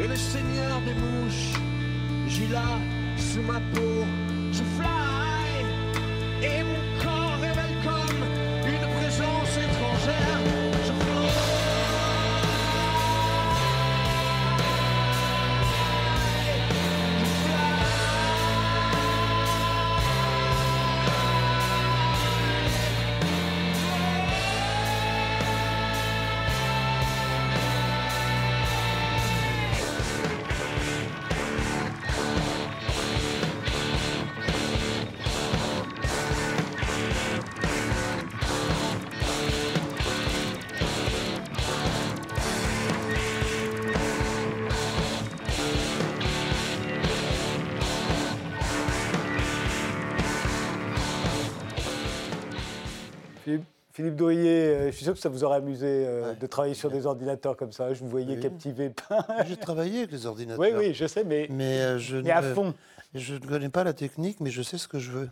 [0.00, 1.58] et le seigneur des mouches
[2.28, 2.78] j'y là
[3.16, 4.04] sous ma peau.
[4.52, 5.64] Je fly
[6.42, 6.62] et
[53.92, 56.36] Philippe, Doyer, euh, je suis sûr que ça vous aurait amusé euh, Ouais.
[56.36, 57.92] de travailler sur des ordinateurs comme ça.
[57.92, 58.40] Je vous voyais Oui.
[58.40, 58.92] captivé.
[59.48, 60.60] J'ai travaillé avec les ordinateurs.
[60.60, 62.72] oui, oui, je sais, mais, Mais euh, je, mais à ne, fond.
[63.14, 65.30] je ne connais pas la technique, mais je sais ce que je veux.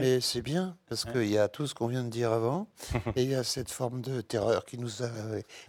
[0.00, 2.66] Et c'est bien, parce qu'il y a tout ce qu'on vient de dire avant,
[3.16, 5.08] et il y a cette forme de terreur qui nous a...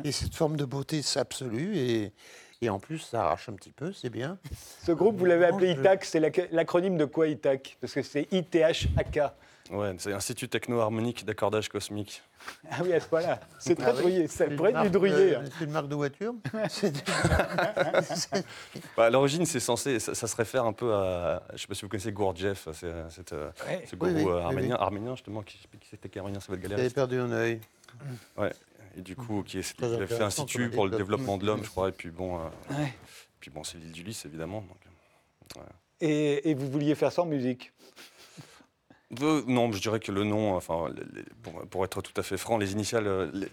[0.06, 2.14] Et cette forme de beauté absolue, et,
[2.62, 4.38] et en plus, ça arrache un petit peu, c'est bien.
[4.86, 8.28] Ce groupe, vous l'avez appelé ITAC, c'est l'ac- l'acronyme de quoi ITAC Parce que c'est
[8.32, 9.20] ITHAK.
[9.70, 12.24] Ouais, c'est Institut Techno-Harmonique d'accordage cosmique.
[12.72, 13.40] Ah oui, à ce point-là.
[13.60, 14.00] C'est très Ah oui.
[14.02, 15.14] drouillé, ça C'est une pourrait être du marque, drouillé.
[15.36, 15.44] euh, hein.
[15.60, 16.34] C'est une marque de voiture
[16.70, 16.94] C'est-
[18.04, 18.46] c'est-
[18.98, 21.68] Bah, à l'origine, c'est censé, ça, ça se réfère un peu à, je ne sais
[21.68, 23.86] pas si vous connaissez Gurdjieff, c'est cet, euh, Ouais.
[23.86, 24.82] ce Oui, gourou oui, euh, oui, arménien, oui.
[24.84, 26.76] arménien justement, qui, je sais plus qui c'était qui est arménien, ça va être J'avais
[26.76, 26.94] galère.
[26.94, 27.60] perdu un œil.
[28.98, 31.08] Et du coup, qui est, Très a fait intéressant institut comme pour le anecdote.
[31.12, 31.90] développement de l'homme, je crois.
[31.90, 32.94] Et puis bon, euh, Ouais.
[33.40, 34.62] puis bon, c'est l'île d'Ulysse évidemment.
[34.62, 35.64] donc,
[36.02, 37.72] Et, et vous vouliez faire ça en musique?
[37.72, 37.79] Euh,
[39.48, 40.88] non, je dirais que le nom, enfin,
[41.42, 43.48] pour, pour être tout à fait franc, les initiales euh, les-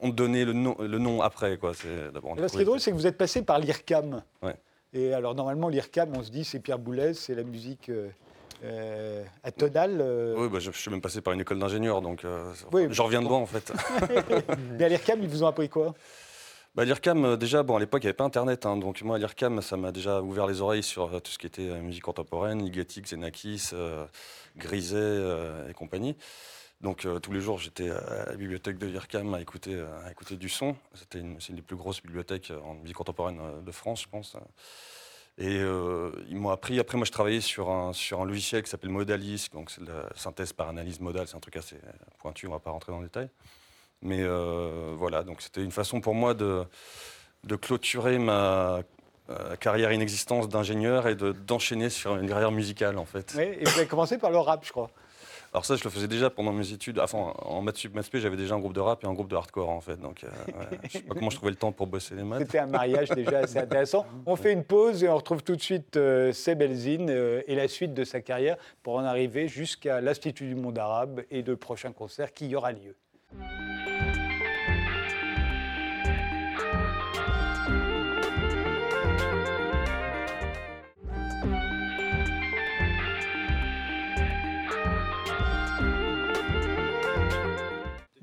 [0.00, 1.58] ont donné le nom, le nom après.
[1.58, 1.72] Quoi.
[1.74, 4.22] C'est, d'abord, Ce qui est drôle, c'est que vous êtes passé par l'IRCAM.
[4.42, 4.54] Ouais.
[4.92, 8.08] Et alors, normalement, l'IRCAM, on se dit, c'est Pierre Boulez, c'est la musique euh,
[8.64, 9.98] euh, atonale.
[10.00, 10.34] euh.
[10.38, 13.04] Oui, bah, je, je suis même passé par une école d'ingénieur, donc euh, Oui, j'en
[13.04, 13.32] reviens de bon.
[13.32, 13.72] loin en fait.
[14.78, 15.94] Mais à l'IRCAM, ils vous ont appris quoi?
[16.74, 18.66] Bah, L'IRCAM, euh, déjà, bon, à l'époque, il n'y avait pas Internet.
[18.66, 21.46] hein, donc, moi, l'IRCAM, ça m'a déjà ouvert les oreilles sur euh, tout ce qui
[21.46, 24.04] était euh, musique contemporaine, Ligatic, Xenakis, euh,
[24.56, 26.16] Griset et compagnie.
[26.80, 30.76] Donc, tous les jours, j'étais à la bibliothèque de l'IRCAM à écouter, écouter du son.
[30.92, 34.36] C'était une, des plus grosses bibliothèques en musique contemporaine de France, je pense.
[35.38, 35.60] Et
[36.28, 36.78] ils m'ont appris.
[36.78, 39.48] Après, moi, je travaillais sur un, sur un logiciel qui s'appelle Modalis.
[39.52, 41.26] Donc, c'est la synthèse par analyse modale.
[41.26, 41.78] C'est un truc assez
[42.18, 42.46] pointu.
[42.46, 43.30] On ne va pas rentrer dans le détail.
[44.04, 46.62] Mais euh, voilà, donc c'était une façon pour moi de,
[47.44, 48.80] de clôturer ma
[49.30, 53.34] euh, carrière inexistence d'ingénieur et de- d'enchaîner sur une carrière musicale, en fait.
[53.36, 54.90] Oui, et vous avez commencé par le rap, je crois.
[55.54, 56.98] Alors ça, je le faisais déjà pendant mes études.
[56.98, 59.36] Enfin, en maths sup, maths j'avais déjà un groupe de rap et un groupe de
[59.36, 59.96] hardcore, en fait.
[60.00, 60.28] Donc, euh,
[60.82, 62.40] je sais pas comment je trouvais le temps pour bosser les maths.
[62.40, 64.04] C'était un mariage déjà assez intéressant.
[64.26, 67.54] On fait une pause et on retrouve tout de suite euh, Seb Elzine euh, et
[67.54, 71.54] la suite de sa carrière pour en arriver jusqu'à l'Institut du monde arabe et de
[71.54, 72.96] prochains concerts qui y aura lieu.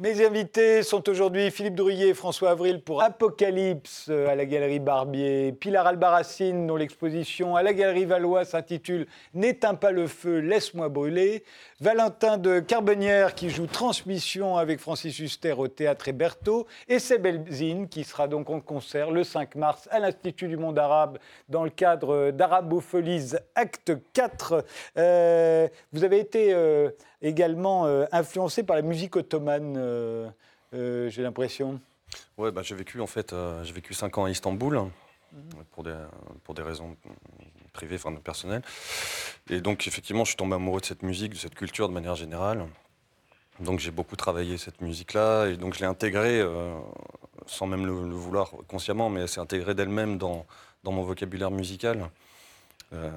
[0.02, 4.80] Mes invités sont aujourd'hui Philippe Drouillet et François Avril pour Apocalypse euh, à la Galerie
[4.80, 10.90] Barbier, Pilar Albarracine dont l'exposition à la Galerie Valois s'intitule N'éteins pas le feu, laisse-moi
[10.90, 11.44] brûler,
[11.82, 17.88] Valentin de Carbonnière qui joue Transmission avec Francis Huster au Théâtre Héberto et Seb Elzine
[17.88, 21.70] qui sera donc en concert le 5 mars à l'Institut du monde arabe dans le
[21.70, 24.66] cadre d'Arabopholies Acte 4.
[24.98, 26.90] Euh, vous avez été euh,
[27.22, 30.30] également euh, influencé par la musique ottomane, euh,
[30.74, 31.80] euh, j'ai l'impression.
[32.38, 34.82] Ouais, bah, j'ai vécu en fait, j'ai vécu cinq ans à Istanbul
[35.72, 35.96] pour des
[36.44, 36.98] pour des raisons
[37.72, 38.64] privées, enfin personnelles.
[39.50, 42.16] Et donc effectivement, je suis tombé amoureux de cette musique, de cette culture de manière
[42.16, 42.66] générale.
[43.62, 46.44] Donc j'ai beaucoup travaillé cette musique-là et donc je l'ai intégrée
[47.46, 50.46] sans même le, le vouloir consciemment, mais elle s'est intégrée d'elle-même dans
[50.84, 52.10] dans mon vocabulaire musical.
[52.94, 53.10] Euh,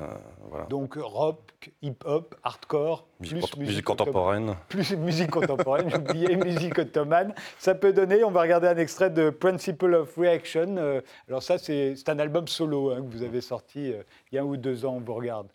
[0.49, 0.67] voilà.
[0.67, 4.55] Donc rock, hip-hop, hardcore, Musique, plus musique, contemporaine.
[4.69, 7.35] plus musique contemporaine, j'oubliais musique ottomane.
[7.59, 10.77] Ça peut donner, on va regarder un extrait de Principle of Reaction.
[10.77, 14.37] Euh, alors ça, c'est c'est un album solo hein, que vous avez sorti euh, il
[14.37, 15.49] y a un ou deux ans, on vous regarde.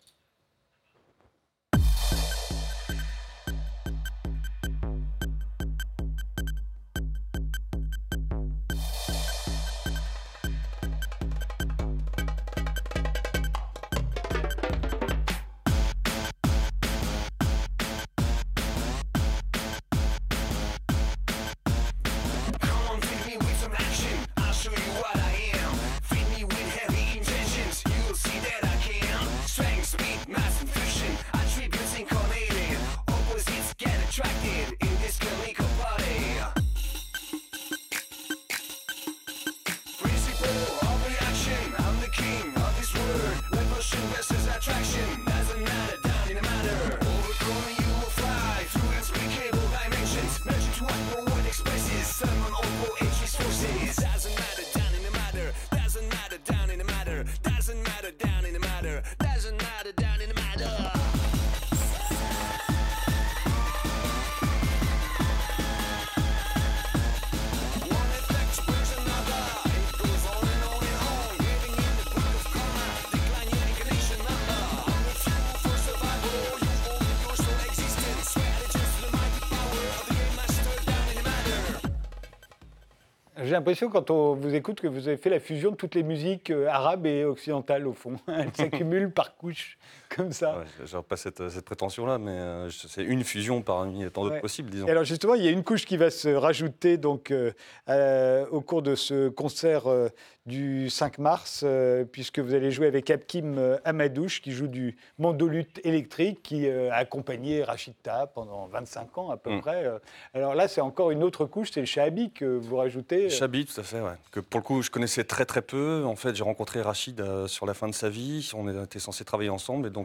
[83.60, 86.50] L'impression, quand on vous écoute, que vous avez fait la fusion de toutes les musiques
[86.50, 88.16] euh, arabes et occidentales, au fond.
[88.26, 89.76] Elles s'accumulent par couches,
[90.14, 90.58] comme ça.
[90.58, 94.40] Ouais, pas cette, cette prétention-là, mais euh, c'est une fusion parmi tant d'autres Ouais.
[94.40, 94.86] possibles, disons.
[94.86, 97.52] Et alors justement, il y a une couche qui va se rajouter donc, euh,
[97.88, 100.08] euh, au cours de ce concert euh,
[100.46, 104.96] du 5 mars, euh, puisque vous allez jouer avec Abkim euh, Amadouche, qui joue du
[105.18, 109.60] mandolute électrique, qui euh, a accompagné Rachida pendant 25 ans à peu Mm.
[109.60, 109.84] près.
[109.84, 109.98] euh.
[110.34, 113.26] Alors là, c'est encore une autre couche, c'est le shahabi que vous rajoutez.
[113.26, 113.28] euh.
[113.30, 114.14] Chabi, tout à fait, ouais.
[114.32, 116.02] Que pour le coup, je connaissais très très peu.
[116.04, 118.50] En fait, j'ai rencontré Rachid euh, sur la fin de sa vie.
[118.54, 119.99] On était censés travailler ensemble et donc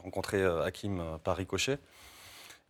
[0.00, 1.78] rencontré euh, Hakim euh, par ricochet.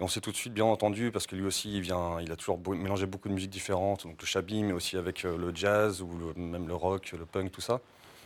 [0.01, 2.31] Et on s'est tout de suite bien entendu parce que lui aussi, il, vient, il
[2.31, 5.55] a toujours mélangé beaucoup de musiques différentes, donc le Chabi, mais aussi avec euh, le
[5.55, 7.81] jazz ou même le rock, le punk, tout ça.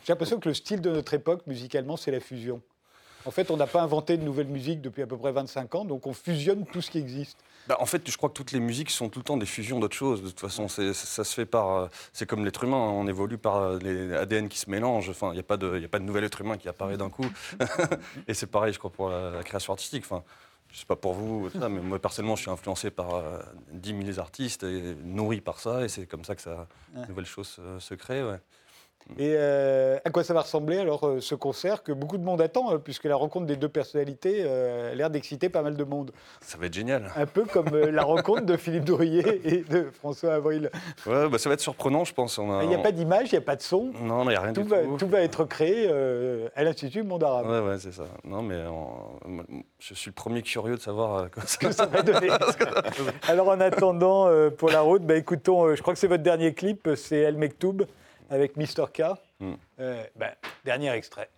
[0.04, 2.60] J'ai l'impression que le style de notre époque, musicalement, c'est la fusion.
[3.24, 5.84] En fait, on n'a pas inventé de nouvelle musique depuis à peu près 25 ans,
[5.84, 7.38] donc on fusionne tout ce qui existe.
[7.68, 9.78] Bah, en fait, je crois que toutes les musiques sont tout le temps des fusions
[9.78, 10.22] d'autres choses.
[10.22, 11.70] De toute façon, c'est- ça se fait par.
[11.70, 15.10] euh, C'est comme l'être humain, on évolue par euh, les ADN qui se mélangent.
[15.10, 16.96] Enfin, il n'y a, pas de- y a pas de nouvel être humain qui apparaît
[16.96, 17.26] d'un coup.
[18.28, 20.04] Et c'est pareil, je crois, pour la, la création artistique.
[20.04, 20.24] Enfin,
[20.72, 23.38] je sais pas pour vous, ça, mais moi personnellement, je suis influencé par euh,
[23.72, 27.06] 10 000 artistes et nourri par ça, et c'est comme ça que ça, Ouais.
[27.08, 28.22] nouvelle chose euh, se crée.
[28.24, 28.38] Ouais.
[29.18, 32.40] Et euh, à quoi ça va ressembler alors euh, ce concert que beaucoup de monde
[32.40, 35.84] attend, euh, puisque la rencontre des deux personnalités euh, a l'air d'exciter pas mal de
[35.84, 36.12] monde.
[36.40, 37.10] Ça va être génial.
[37.16, 40.70] Un peu comme la rencontre de Philippe Drouillet et de François Avril.
[41.06, 42.38] Ouais, bah, ça va être surprenant, je pense.
[42.62, 43.92] Il n'y a pas d'image, il n'y a pas de son.
[44.02, 44.96] Non, il n'y a rien Tout du va, tout.
[44.98, 45.90] tout va être créé
[46.56, 47.46] à l'Institut Monde Arabe.
[47.46, 48.04] Ouais, ouais, c'est ça.
[48.24, 48.56] Non, mais
[49.78, 52.28] je suis le premier curieux de savoir ça- que ça va donner.
[53.28, 56.88] Alors en attendant, pour la route, bah, écoutons, je crois que c'est votre dernier clip,
[56.96, 57.82] c'est El Mektoub
[58.32, 58.86] avec Mr.
[58.92, 59.02] K.
[59.40, 59.52] Mm.
[59.80, 61.28] Euh, bah, dernier extrait.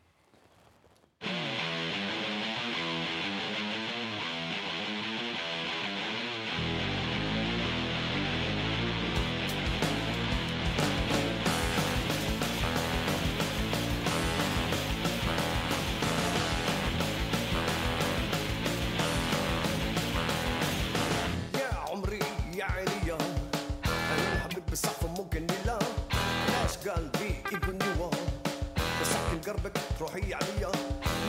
[29.99, 30.73] تروحي عليا؟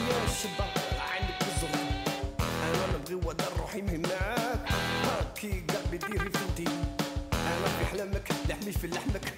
[0.09, 0.73] يا شباب
[1.11, 1.69] عينك بزر
[2.39, 3.15] أنا نبغي
[3.59, 4.69] روحي من هناك.
[5.05, 6.69] هاكي قلبي ديري فيدي
[7.33, 9.33] أنا في حلمك لحمي في لحمك.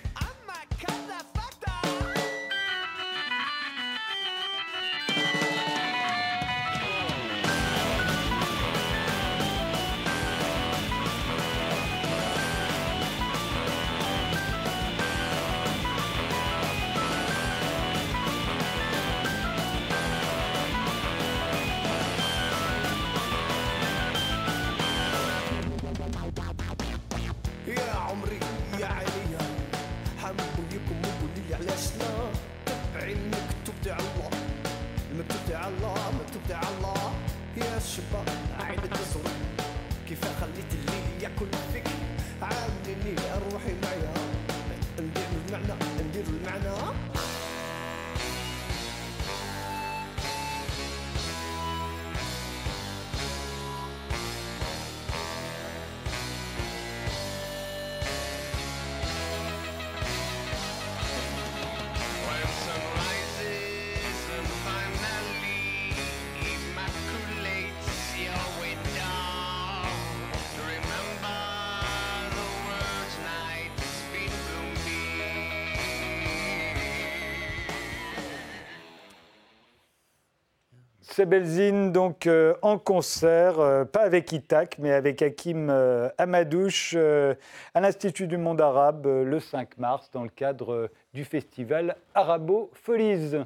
[81.17, 87.81] Sebelzine, donc euh, en concert, euh, pas avec Itak, mais avec Hakim euh, Amadouche à
[87.81, 93.37] l'Institut du Monde Arabe le 5 mars dans le cadre du festival Arabo Folies.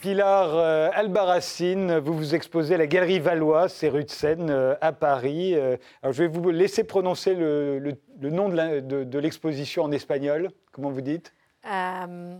[0.00, 5.56] Pilar euh, vous vous exposez à la Galerie Valois, c'est rue de Seine, à Paris.
[6.04, 10.50] Je vais vous laisser prononcer le, nom de l'exposition en espagnol.
[10.74, 11.32] Comment vous dites?
[11.70, 12.36] Euh,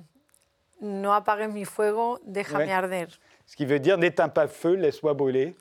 [0.83, 2.73] no apagues mi fuego, déjame Ouais.
[2.73, 3.07] arder.
[3.47, 5.55] Ce qui veut dire n'éteins pas le feu, laisse-moi brûler.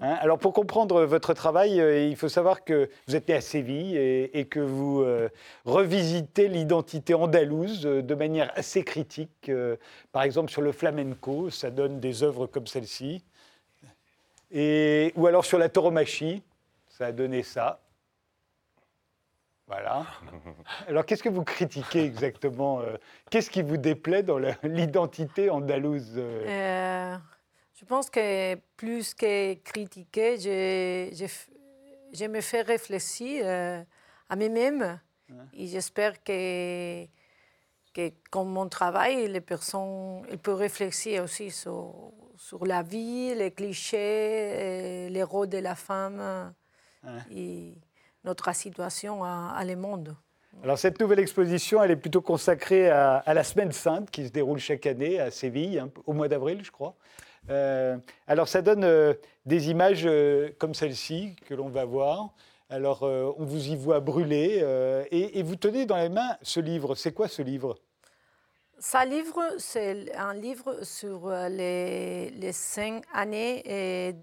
[0.00, 3.40] Hein, alors pour comprendre votre travail, euh, il faut savoir que vous êtes né à
[3.42, 5.28] Séville et, et que vous euh,
[5.66, 9.50] revisitez l'identité andalouse euh, de manière assez critique.
[9.50, 9.76] euh,
[10.10, 13.22] par exemple sur le flamenco, ça donne des œuvres comme celle-ci.
[14.50, 16.42] Et, ou alors sur la tauromachie,
[16.88, 17.80] ça a donné ça.
[19.66, 20.06] Voilà.
[20.88, 22.96] Alors qu'est-ce que vous critiquez exactement euh,
[23.30, 26.44] Qu'est-ce qui vous déplaît dans l'identité andalouse euh?
[26.46, 27.16] Euh,
[27.74, 31.48] je pense que plus que critiquer, je, je, f-
[32.12, 33.46] je me fais réfléchir
[34.28, 35.00] à moi-même.
[35.54, 37.06] Et j'espère que,
[37.94, 43.50] que, comme mon travail, les personnes elles peuvent réfléchir aussi sur, sur la vie, les
[43.50, 46.54] clichés, les rôles de la femme
[47.30, 47.74] et
[48.24, 50.16] notre situation à, à le monde.
[50.62, 54.32] Alors cette nouvelle exposition, elle est plutôt consacrée à, à la Semaine Sainte qui se
[54.32, 56.94] déroule chaque année à Séville, hein, au mois d'avril, je crois.
[57.50, 62.30] Euh, alors ça donne euh, des images euh, comme celle-ci que l'on va voir.
[62.70, 64.64] Alors on vous y voit brûler
[65.10, 66.94] et, et vous tenez dans les mains ce livre.
[66.94, 67.76] C'est quoi ce livre?
[68.80, 73.62] Ce livre, c'est un livre sur les, les cinq années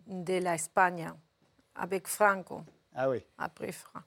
[0.08, 1.12] de l'Espagne,
[1.76, 2.62] avec Franco,
[2.96, 3.24] Ah oui.
[3.38, 4.06] après Franco.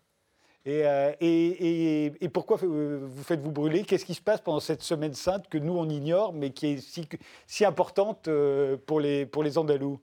[0.66, 3.84] Et, euh, et- et- et pourquoi euh, vous faites-vous brûler?
[3.84, 6.78] Qu'est-ce qui se passe pendant cette Semaine Sainte que nous on ignore, mais qui est
[6.78, 7.06] si,
[7.46, 10.00] si importante euh, pour les, pour les Andalous?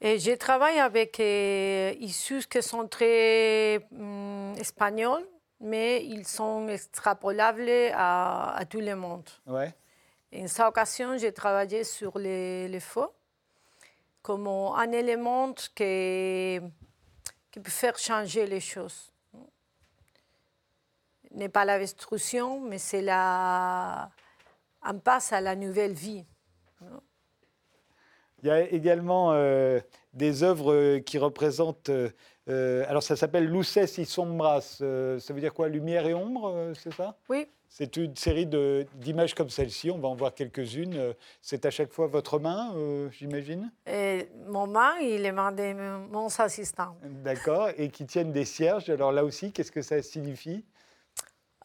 [0.00, 5.26] Et je travaille avec euh, issus qui sont très hum, espagnols,
[5.60, 9.28] mais ils sont extrapolables à, à tout le monde.
[9.46, 9.74] Ouais.
[10.34, 13.08] En cette occasion, j'ai travaillé sur les, les feux
[14.22, 16.60] comme un élément qui,
[17.56, 19.10] qui peut faire changer les choses.
[21.30, 24.10] Ce n'est pas la destruction, mais c'est la...
[25.02, 26.26] passe à la nouvelle vie.
[28.42, 29.80] Il y a également euh,
[30.12, 31.90] des œuvres euh, qui représentent.
[32.48, 34.78] Euh, alors, ça s'appelle Luces y Sombras.
[34.80, 37.16] euh, ça veut dire quoi Lumière et ombre, euh, c'est ça?
[37.28, 38.46] Oui, C'est une série
[38.94, 39.90] d'images comme celle-ci.
[39.90, 41.14] On va en voir quelques-unes.
[41.42, 42.72] C'est à chaque fois votre main,
[43.10, 43.72] j'imagine?
[43.86, 45.72] Et mon main, il est main de
[46.08, 46.96] mon assistant.
[47.02, 47.70] D'accord.
[47.76, 48.88] Et qui tiennent des cierges.
[48.88, 50.64] Alors là aussi, qu'est-ce que ça signifie?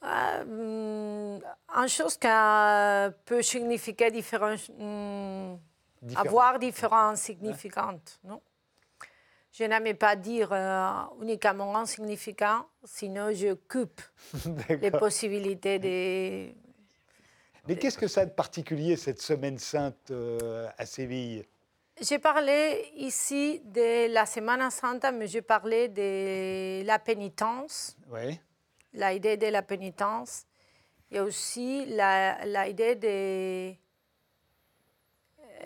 [0.03, 2.27] Une chose qui
[3.25, 4.55] peut signifier différents,
[6.01, 6.25] Différents.
[6.25, 7.99] avoir différents significants.
[8.23, 8.41] Non?
[9.51, 10.91] Je n'aime pas dire euh,
[11.21, 14.01] uniquement un significant, sinon je coupe
[14.81, 16.53] les possibilités de...
[17.67, 21.45] Mais qu'est-ce que ça a de particulier, cette semaine sainte euh, à Séville?
[22.01, 28.39] J'ai parlé ici de la Semana Santa, mais je parlais de la pénitence, Oui.
[28.93, 30.45] l'idée de la pénitence,
[31.11, 33.73] et aussi l'idée de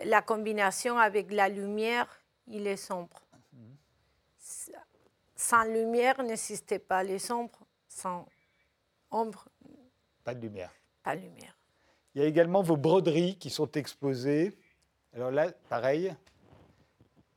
[0.04, 2.08] la combinaison avec la lumière
[2.52, 3.25] et les sombres.
[5.48, 8.28] Sans lumière n'existait pas les ombres, sans
[9.12, 9.48] ombre,
[10.24, 10.74] Pas de lumière.
[11.04, 11.56] pas lumière.
[12.16, 14.58] Il y a également vos broderies qui sont exposées.
[15.14, 16.16] Alors là, pareil,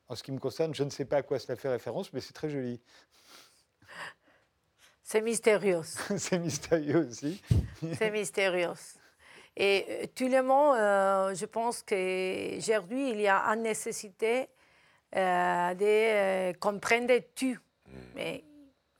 [0.08, 2.20] en ce qui me concerne, je ne sais pas à quoi cela fait référence, mais
[2.22, 2.80] c'est très joli.
[5.02, 5.82] C'est mystérieux.
[6.16, 7.42] c'est mystérieux aussi.
[7.98, 8.72] C'est mystérieux.
[9.54, 14.48] Et euh, tout le monde, euh, je pense qu'aujourd'hui, il y a une nécessité
[15.14, 17.58] euh, de euh, comprendre tout.
[18.14, 18.44] Mais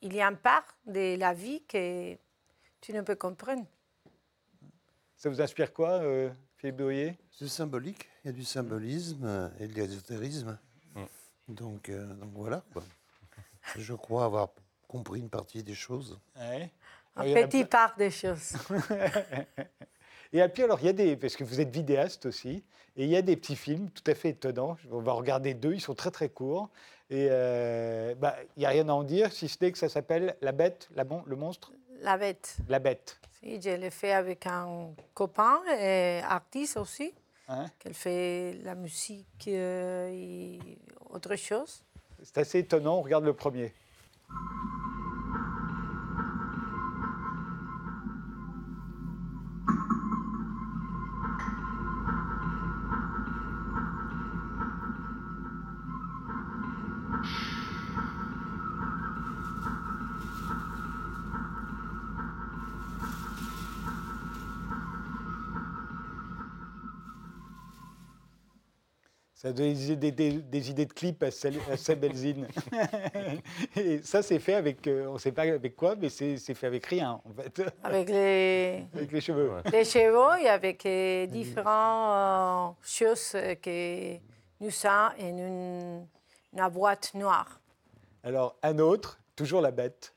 [0.00, 2.16] il y a une part de la vie que
[2.80, 3.64] tu ne peux comprendre.
[5.16, 9.66] Ça vous inspire quoi, euh, Philippe Dourier C'est symbolique, il y a du symbolisme et
[9.66, 10.58] de l'ésotérisme.
[11.48, 12.62] Donc, euh, donc voilà.
[12.72, 12.84] quoi.
[13.76, 14.50] Je crois avoir
[14.86, 16.18] compris une partie des choses.
[16.36, 16.70] Ouais.
[17.16, 18.52] Un Alors, il y en a petit part des choses.
[20.32, 21.16] Et puis, alors, il y a des.
[21.16, 22.62] Parce que vous êtes vidéaste aussi,
[22.96, 24.76] et il y a des petits films tout à fait étonnants.
[24.90, 26.68] On va regarder deux, ils sont très très courts.
[27.10, 29.88] Et euh, bah, il n'y a rien à en dire, si ce n'est que ça
[29.88, 32.56] s'appelle La Bête, la mon- le monstre La bête.
[32.68, 33.18] La Bête.
[33.40, 37.12] Si, je l'ai fait avec un copain et artiste aussi,
[37.50, 37.64] Hein?
[37.78, 40.58] qui fait la musique euh, et
[41.08, 41.82] autre chose.
[42.22, 43.72] C'est assez étonnant, on regarde le premier.
[69.40, 72.48] Ça donne des, idées- des- des idées de clips à Seb à Seb Elzine.
[73.76, 76.66] Et ça, c'est fait avec, euh, on ne sait pas avec quoi, mais c'est fait
[76.66, 79.52] avec rien, en fait, Avec les, avec les cheveux.
[79.72, 84.16] les chevaux et avec euh, différentes euh, choses que
[84.60, 86.04] nous sommes en une,
[86.56, 87.60] une boîte noire.
[88.24, 90.12] Alors, un autre, toujours la bête.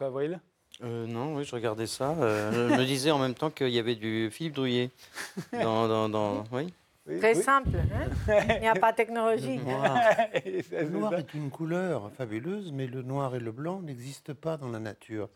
[0.00, 0.40] François Avril
[0.82, 2.12] Euh, non, oui, je regardais ça.
[2.12, 4.90] euh, je me disais en même temps qu'il y avait du Philippe Drouillet.
[5.52, 6.72] Dans, dans, dans- oui.
[7.06, 7.42] Oui, Très oui.
[7.42, 8.08] simple, hein?
[8.56, 9.58] il n'y a pas de technologie.
[9.58, 9.98] Noir.
[10.44, 14.32] Et ça, Le noir est une couleur fabuleuse, mais le noir et le blanc n'existent
[14.34, 15.28] pas dans la nature.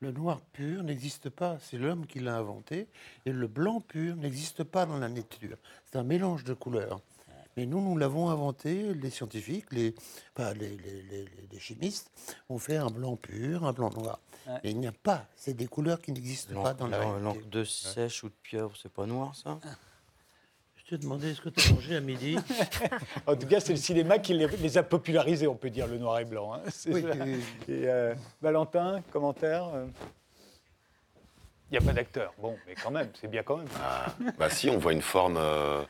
[0.00, 2.86] Le noir pur n'existe pas, c'est l'homme qui l'a inventé,
[3.26, 5.56] et le blanc pur n'existe pas dans la nature.
[5.84, 7.00] C'est un mélange de couleurs.
[7.56, 9.94] Mais nous, nous l'avons inventé, les scientifiques, les,
[10.34, 11.02] pas les, les-
[11.50, 12.10] les- chimistes,
[12.50, 14.20] ont fait un blanc pur, un blanc noir.
[14.46, 14.52] Ouais.
[14.62, 17.22] Mais il n'y a pas, c'est des couleurs qui n'existent pas dans la réalité.
[17.24, 19.58] l'encre de sèche ou de pieuvre, c'est pas noir ça?
[20.76, 22.36] Je t'ai demandé, est-ce que tu as mangé à midi?
[23.26, 25.96] En tout cas, c'est le cinéma qui les, les a popularisés, on peut dire, le
[25.96, 26.52] noir et blanc.
[26.54, 26.60] hein.
[26.70, 27.08] C'est Oui, ça.
[27.24, 27.74] oui, oui.
[27.74, 29.86] Et, euh, Valentin, commentaire euh?
[31.70, 32.32] Il n'y a pas d'acteur.
[32.40, 33.66] Bon, mais quand même, c'est bien quand même.
[33.82, 35.36] Ah, bah si, on voit une forme.
[35.38, 35.82] euh,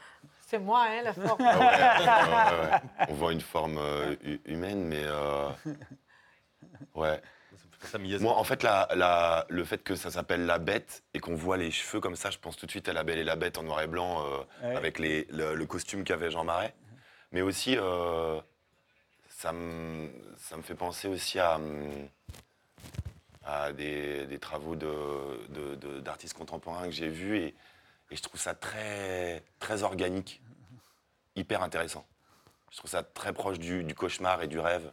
[0.48, 1.40] C'est moi, hein, la forme.
[1.40, 3.06] ah ouais, ouais, ouais, ouais.
[3.08, 5.02] On voit une forme euh, hu- humaine, mais.
[5.04, 5.48] euh,
[6.94, 7.20] ouais.
[7.82, 7.98] Ça.
[7.98, 11.56] Moi, en fait, la- la- le fait que ça s'appelle La Bête et qu'on voit
[11.56, 13.58] les cheveux comme ça, je pense tout de suite à La Belle et la Bête
[13.58, 14.38] en noir et blanc, euh,
[14.68, 14.76] Ouais.
[14.76, 16.74] avec les- le, le costume qu'avait Jean Marais.
[17.32, 18.40] Mais aussi, euh,
[19.28, 22.08] ça, me, ça me fait penser aussi à, hum,
[23.44, 27.54] à des, des travaux de- de- de- d'artistes contemporains que j'ai vus et,
[28.10, 30.42] et je trouve ça très, très organique,
[31.34, 32.06] hyper intéressant.
[32.70, 34.90] Je trouve ça très proche du, du cauchemar et du rêve.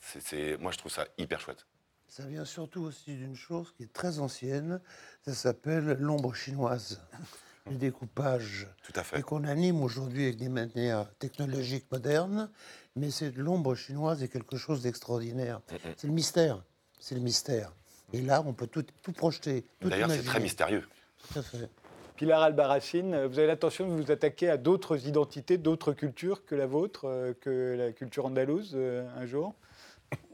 [0.00, 1.66] C'est- moi, je trouve ça hyper chouette.
[2.08, 4.80] Ça vient surtout aussi d'une chose qui est très ancienne,
[5.24, 7.00] ça s'appelle l'ombre chinoise,
[7.70, 9.18] le découpage, Tout à fait.
[9.18, 12.50] et qu'on anime aujourd'hui avec des manières technologiques modernes,
[12.94, 15.60] mais c'est l'ombre chinoise est quelque chose d'extraordinaire.
[15.96, 16.62] C'est le mystère,
[17.00, 17.72] c'est le mystère.
[18.12, 20.86] Et là, on peut tout, tout projeter, D'ailleurs, c'est très mystérieux.
[21.32, 21.70] Tout à fait.
[22.16, 26.66] Pilar Albarracine, vous avez l'intention de vous attaquer à d'autres identités, d'autres cultures que la
[26.66, 29.52] vôtre, euh, que la culture andalouse euh, un jour?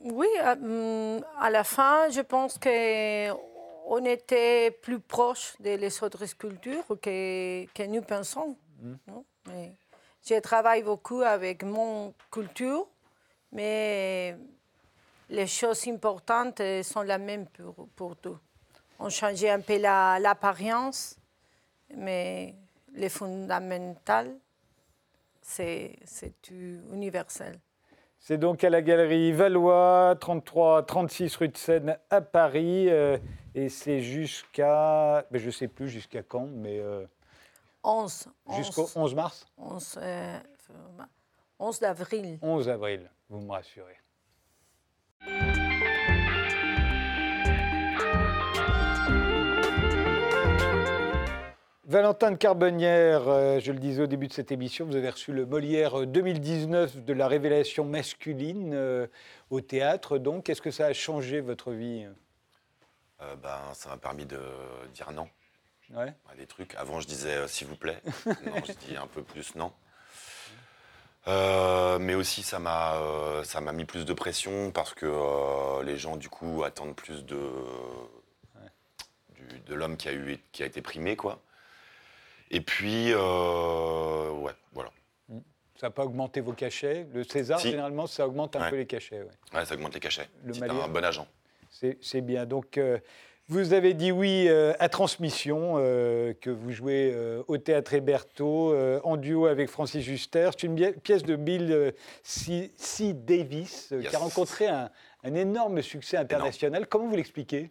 [0.03, 7.65] Oui, euh, à la fin, je pense qu'on était plus proche des autres cultures que,
[7.73, 8.57] que nous pensons.
[9.47, 9.73] Mais
[10.23, 12.87] je travaille beaucoup avec mon culture,
[13.53, 14.37] mais
[15.31, 18.39] les choses importantes sont les mêmes pour, pour tout.
[18.99, 21.17] On changeait un peu la- l'apparence,
[21.97, 22.55] mais
[22.95, 24.37] les fondamentales,
[25.43, 25.97] c'est
[26.51, 27.59] universel.
[28.19, 32.89] C'est donc à la galerie Valois, 33-36 rue de Seine à Paris.
[32.91, 33.17] euh,
[33.55, 35.25] et c'est jusqu'à.
[35.31, 37.07] ben, je ne sais plus jusqu'à quand, mais euh,
[37.83, 39.47] 11, 11, jusqu'au 11 mars?
[39.57, 40.39] 11, euh,
[41.59, 42.39] 11 d'avril.
[42.43, 43.97] 11 avril, vous me rassurez.
[51.95, 55.33] Valentin de Carbonnière, euh, je le disais au début de cette émission, vous avez reçu
[55.33, 59.09] le Molière 2019 de la révélation masculine euh,
[59.51, 60.19] au théâtre.
[60.19, 62.07] Donc, est-ce que ça a changé votre vie?
[63.21, 64.39] Euh, ben, ça m'a permis de
[64.95, 65.29] dire non
[65.93, 66.15] Ouais.
[66.31, 66.77] à des trucs.
[66.77, 68.01] Avant, je disais euh, s'il vous plaît.
[68.27, 69.73] non, je dis un peu plus non.
[71.27, 75.83] Euh, mais aussi, ça m'a euh, ça m'a mis plus de pression parce que euh,
[75.83, 77.51] les gens, du coup, attendent plus de,
[79.35, 81.43] du- de l'homme qui a, eu, qui a été primé, quoi.
[82.51, 84.91] Et puis, euh, ouais, voilà.
[85.77, 87.07] Ça n'a pas augmenté vos cachets?
[87.15, 87.71] Le César, Si.
[87.71, 88.71] généralement, ça augmente un Ouais.
[88.71, 89.21] peu les cachets.
[89.21, 89.29] ouais.
[89.59, 90.29] Ouais, ça augmente les cachets.
[90.45, 90.85] Le C'est Molière.
[90.85, 91.27] un bon agent.
[92.03, 92.45] C'est bien.
[92.45, 92.99] Donc, euh,
[93.49, 97.17] vous avez dit oui euh, à Transmission, euh, que vous jouez
[97.49, 98.75] au Théâtre Héberto,
[99.05, 100.51] en duo avec Francis Juster.
[100.53, 101.95] C'est une pièce de Bill
[102.25, 102.73] C.
[102.77, 103.13] C.
[103.15, 104.91] Davis, qui a rencontré un,
[105.25, 106.89] un énorme succès international.
[106.89, 107.71] Comment vous l'expliquez?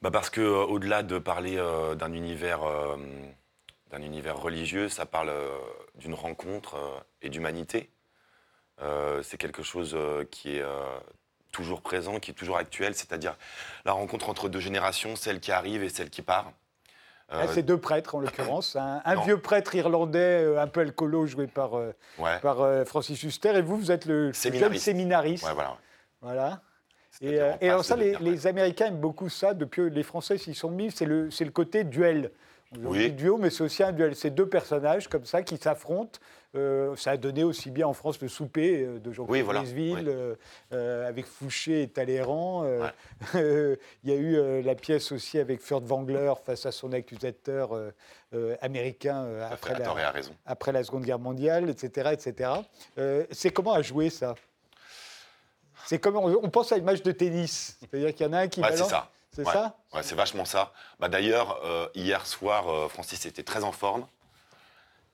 [0.00, 1.56] Bah parce que euh, au-delà de parler
[1.98, 2.60] d'un univers,
[3.92, 5.50] d'un univers religieux, ça parle euh,
[5.94, 7.90] d'une rencontre euh, et d'humanité.
[8.80, 9.96] Euh, c'est quelque chose
[10.30, 10.64] qui est
[11.52, 13.36] toujours présent, qui est toujours actuel, c'est-à-dire
[13.84, 16.52] la rencontre entre deux générations, celle qui arrive et celle qui part.
[17.28, 18.76] Ah, C'est deux prêtres, en l'occurrence.
[18.76, 23.56] Un, vieux prêtre irlandais, un peu alcoolo, joué par, ouais, par Francis Juster.
[23.56, 24.84] Et vous, vous êtes le jeune Séminariste.
[24.84, 25.44] séminariste.
[25.44, 25.78] ouais, voilà.
[26.22, 26.62] Voilà.
[27.20, 29.52] Et, euh, alors ça, les, Américains aiment beaucoup ça.
[29.54, 32.30] Depuis les Français s'y sont mis, c'est le, c'est le côté duel.
[32.80, 33.10] Oui.
[33.10, 34.16] dit duo, mais c'est aussi un duel.
[34.16, 36.18] C'est deux personnages comme ça qui s'affrontent.
[36.54, 39.60] Euh, ça a donné aussi bien en France le souper euh, de Jean-Claude Oui, voilà.
[39.60, 40.36] Brézeville, Oui.
[40.72, 42.62] euh, avec Fouché et Talleyrand.
[42.64, 42.90] Ouais.
[44.04, 47.70] Il y a eu la pièce aussi avec Furt Wangler face à son accusateur
[48.60, 49.94] américain après la,
[50.46, 52.10] après Seconde Guerre mondiale, etc.
[52.12, 52.50] etc.
[53.30, 54.34] C'est comment à jouer ça?
[55.86, 58.38] C'est comme on, on pense à une match de tennis, c'est-à-dire qu'il y en a
[58.38, 58.92] un qui Ouais, c'est balance.
[59.34, 59.52] C'est Ouais.
[59.52, 60.72] ça Ouais, c'est vachement ça.
[61.00, 64.06] Bah, D'ailleurs, euh, hier soir, euh, Francis était très en forme.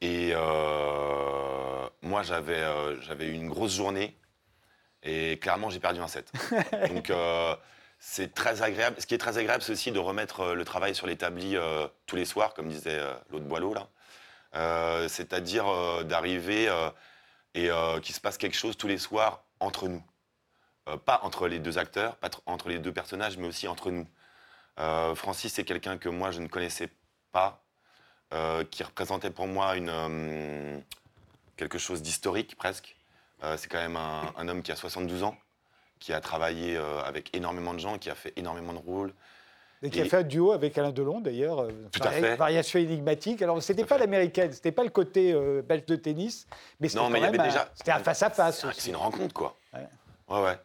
[0.00, 4.16] Et euh, moi, j'avais eu une grosse journée.
[5.02, 6.32] Et clairement, j'ai perdu un set.
[6.88, 7.12] Donc,
[8.00, 8.96] c'est très agréable.
[9.00, 11.56] Ce qui est très agréable, c'est aussi de remettre le travail sur l'établi
[12.06, 13.00] tous les soirs, comme disait
[13.30, 15.08] l'autre Boileau, là.
[15.08, 15.66] C'est-à-dire
[16.04, 16.68] d'arriver
[17.54, 17.68] et
[18.02, 20.02] qu'il se passe quelque chose tous les soirs entre nous.
[20.88, 23.90] Euh, pas entre les deux acteurs, pas tr- entre les deux personnages, mais aussi entre
[23.90, 24.06] nous.
[24.78, 26.88] Euh, Francis, c'est quelqu'un que moi, je ne connaissais
[27.32, 27.62] pas,
[28.32, 30.82] euh, qui représentait pour moi une,
[31.56, 32.94] quelque chose d'historique presque.
[33.56, 35.36] C'est quand même un, un homme qui a 72 ans,
[36.00, 39.14] qui a travaillé avec énormément de gens, qui a fait énormément de rôles.
[39.80, 41.68] Et qui a fait un duo avec Alain Delon, d'ailleurs.
[41.92, 42.34] Tout à fait.
[42.34, 43.40] Variation énigmatique.
[43.42, 46.48] Alors, c'était pas l'américaine, c'était pas le côté euh, belge de tennis,
[46.80, 48.80] mais c'était Non, mais quand il y même avait un- déjà- C'était un face-à-face aussi.
[48.80, 49.56] c'est une rencontre, quoi.
[49.72, 49.86] Ouais.
[50.28, 50.58] Ouais, ouais.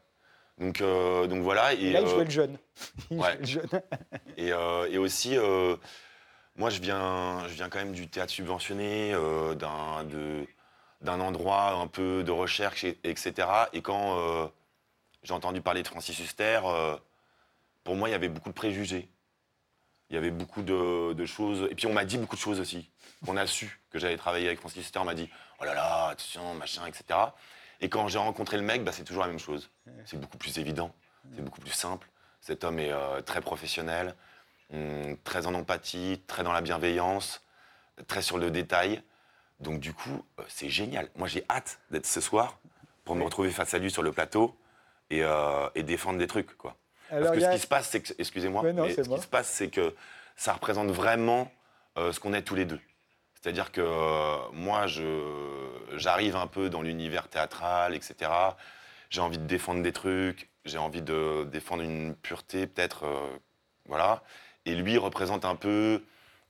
[0.59, 1.73] Donc, euh, donc voilà.
[1.73, 2.57] Et Et, là, il euh, jouait le jeune.
[3.11, 3.31] Il ouais.
[3.45, 3.81] jouait le jeune.
[4.37, 5.75] Et, euh, et aussi, euh,
[6.55, 10.45] moi, je viens, je viens quand même du théâtre subventionné, euh, d'un de-
[11.01, 13.47] d'un endroit un peu de recherche, et- etc.
[13.73, 14.47] Et quand, euh,
[15.23, 16.95] j'ai entendu parler de Francis Huster, euh,
[17.83, 19.09] pour moi, il y avait beaucoup de préjugés.
[20.09, 21.67] Il y avait beaucoup de, de choses.
[21.71, 22.89] Et puis, on m'a dit beaucoup de choses aussi.
[23.27, 24.99] On a su que j'allais travailler avec Francis Huster.
[24.99, 25.29] On m'a dit
[25.59, 27.19] Oh là là, attention, machin, etc.
[27.81, 29.69] Et quand j'ai rencontré le mec, bah, c'est toujours la même chose.
[30.05, 30.93] C'est beaucoup plus évident.
[31.35, 32.07] C'est beaucoup plus simple.
[32.41, 34.15] Cet homme est euh, très professionnel,
[34.73, 37.41] hum, très en empathie, très dans la bienveillance,
[38.07, 39.01] très sur le détail.
[39.59, 41.09] Donc, du coup, euh, c'est génial.
[41.15, 42.59] Moi, j'ai hâte d'être ce soir
[43.05, 44.57] pour me retrouver face à lui sur le plateau
[45.09, 46.75] et, euh, et défendre des trucs, quoi.
[47.09, 49.47] Alors, Parce que a- ce qui se passe, c'est que, excusez-moi, ce qui se passe,
[49.49, 49.95] c'est que
[50.35, 51.51] ça représente vraiment
[51.95, 52.79] ce qu'on est tous les deux.
[53.43, 55.03] C'est-à-dire que euh, moi, je,
[55.97, 58.31] j'arrive un peu dans l'univers théâtral, etc.
[59.09, 63.37] J'ai envie de défendre des trucs, j'ai envie de défendre une pureté, peut-être, euh,
[63.85, 64.23] voilà.
[64.65, 66.05] Et lui représente un peu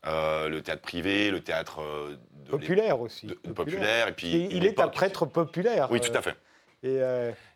[0.06, 2.16] euh, le théâtre privé, le théâtre euh,
[2.46, 3.26] de Populaire aussi.
[3.26, 5.90] de- populaire, et puis Il, est un prêtre populaire.
[5.90, 6.38] Oui, tout à fait.
[6.84, 7.00] Et,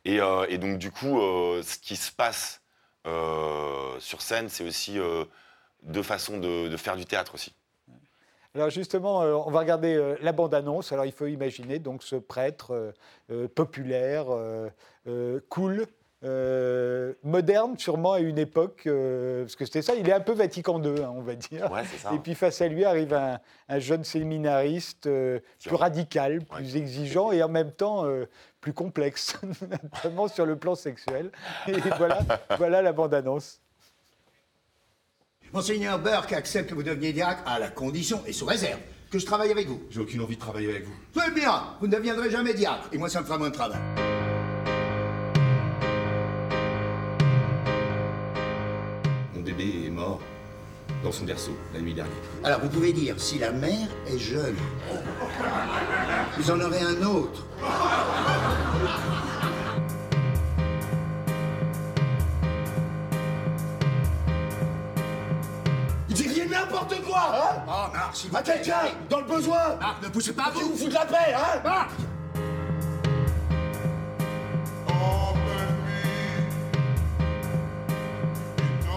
[0.06, 0.20] Et,
[0.50, 1.20] et donc, du coup,
[1.62, 2.64] ce qui se passe
[3.06, 4.98] sur scène, c'est aussi
[5.84, 7.54] deux façons de, de faire du théâtre aussi.
[8.58, 10.92] Alors justement, euh, on va regarder euh, la bande-annonce.
[10.92, 12.94] Alors il faut imaginer donc ce prêtre
[13.30, 15.86] euh, populaire, euh, cool,
[16.24, 20.34] euh, moderne sûrement à une époque, euh, parce que c'était ça, il est un peu
[20.34, 21.72] Vatican II, hein, on va dire.
[21.72, 22.12] Ouais, ça.
[22.16, 23.40] Et puis face à lui arrive un,
[23.70, 28.06] un jeune séminariste euh, plus radical, plus exigeant et en même temps
[28.60, 29.40] plus complexe,
[29.94, 31.32] notamment sur le plan sexuel.
[31.68, 32.20] Et voilà,
[32.58, 33.62] voilà la bande-annonce.
[35.54, 38.80] Monseigneur Burke accepte que vous deveniez diacre à la condition, et sous réserve,
[39.10, 39.82] que je travaille avec vous.
[39.90, 40.94] J'ai aucune envie de travailler avec vous.
[41.16, 43.80] Très bien, vous ne deviendrez jamais diacre, et moi ça me fera moins de travail.
[49.34, 50.20] Mon bébé est mort
[51.02, 52.14] dans son berceau la nuit dernière.
[52.44, 54.56] Alors vous pouvez dire, si la mère est jeune,
[56.38, 57.46] vous en aurez un autre.
[68.08, 68.62] Marc, s'il vous plaît.
[69.10, 71.60] dans le besoin Marc, ne poussez pas Qui vous vous fout de la paix, hein
[71.64, 71.90] Marc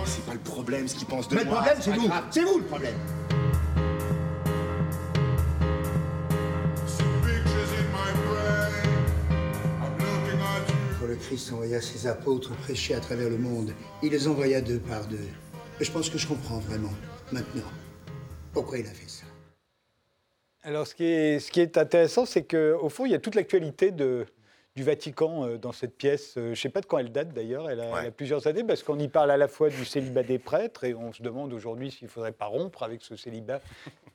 [0.04, 1.58] C'est pas le problème ce qu'ils pensent de Mais le moi.
[1.60, 2.10] problème, c'est vous.
[2.30, 2.94] C'est vous le problème.
[11.00, 14.78] Quand le Christ envoya ses apôtres prêcher à travers le monde, il les envoya deux
[14.78, 15.28] par deux.
[15.80, 16.92] Et je pense que je comprends vraiment,
[17.32, 17.62] maintenant,
[18.52, 19.24] pourquoi il a fait ça?
[20.62, 23.34] Alors, ce qui est, ce qui est intéressant, c'est qu'au fond, il y a toute
[23.34, 24.26] l'actualité de,
[24.76, 26.34] du Vatican euh, dans cette pièce.
[26.36, 28.00] Euh, Je ne sais pas de quand elle date d'ailleurs, elle, a- Ouais.
[28.02, 30.84] elle a plusieurs années, parce qu'on y parle à la fois du célibat des prêtres,
[30.84, 33.60] et on se demande aujourd'hui s'il ne faudrait pas rompre avec ce célibat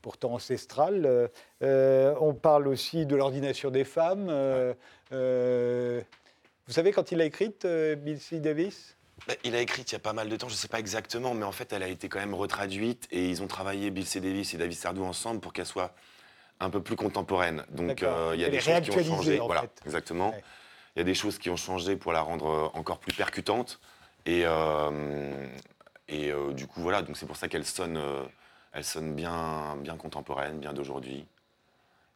[0.03, 1.29] pourtant ancestral.
[1.63, 4.27] Euh, on parle aussi de l'ordination des femmes.
[4.29, 4.75] Euh,
[5.13, 5.99] euh,
[6.67, 8.39] vous savez quand il a écrite, euh, Bill C.
[8.39, 8.95] Davis?
[9.43, 11.33] Il a écrit il y a pas mal de temps, je ne sais pas exactement,
[11.33, 14.19] mais en fait, elle a été quand même retraduite et ils ont travaillé, Bill C.
[14.19, 15.93] Davis et David Sardou, ensemble pour qu'elle soit
[16.59, 17.65] un peu plus contemporaine.
[17.69, 19.37] Donc, euh, il y a des choses qui ont changé.
[19.39, 19.81] Voilà, fait.
[19.85, 20.29] exactement.
[20.29, 20.43] Ouais.
[20.95, 23.79] Il y a des choses qui ont changé pour la rendre euh, encore plus percutante.
[24.25, 25.45] Et, euh,
[26.07, 27.99] et euh, du coup, voilà, donc c'est pour ça qu'elle sonne,
[28.71, 31.25] elle sonne bien, bien contemporaine, bien d'aujourd'hui.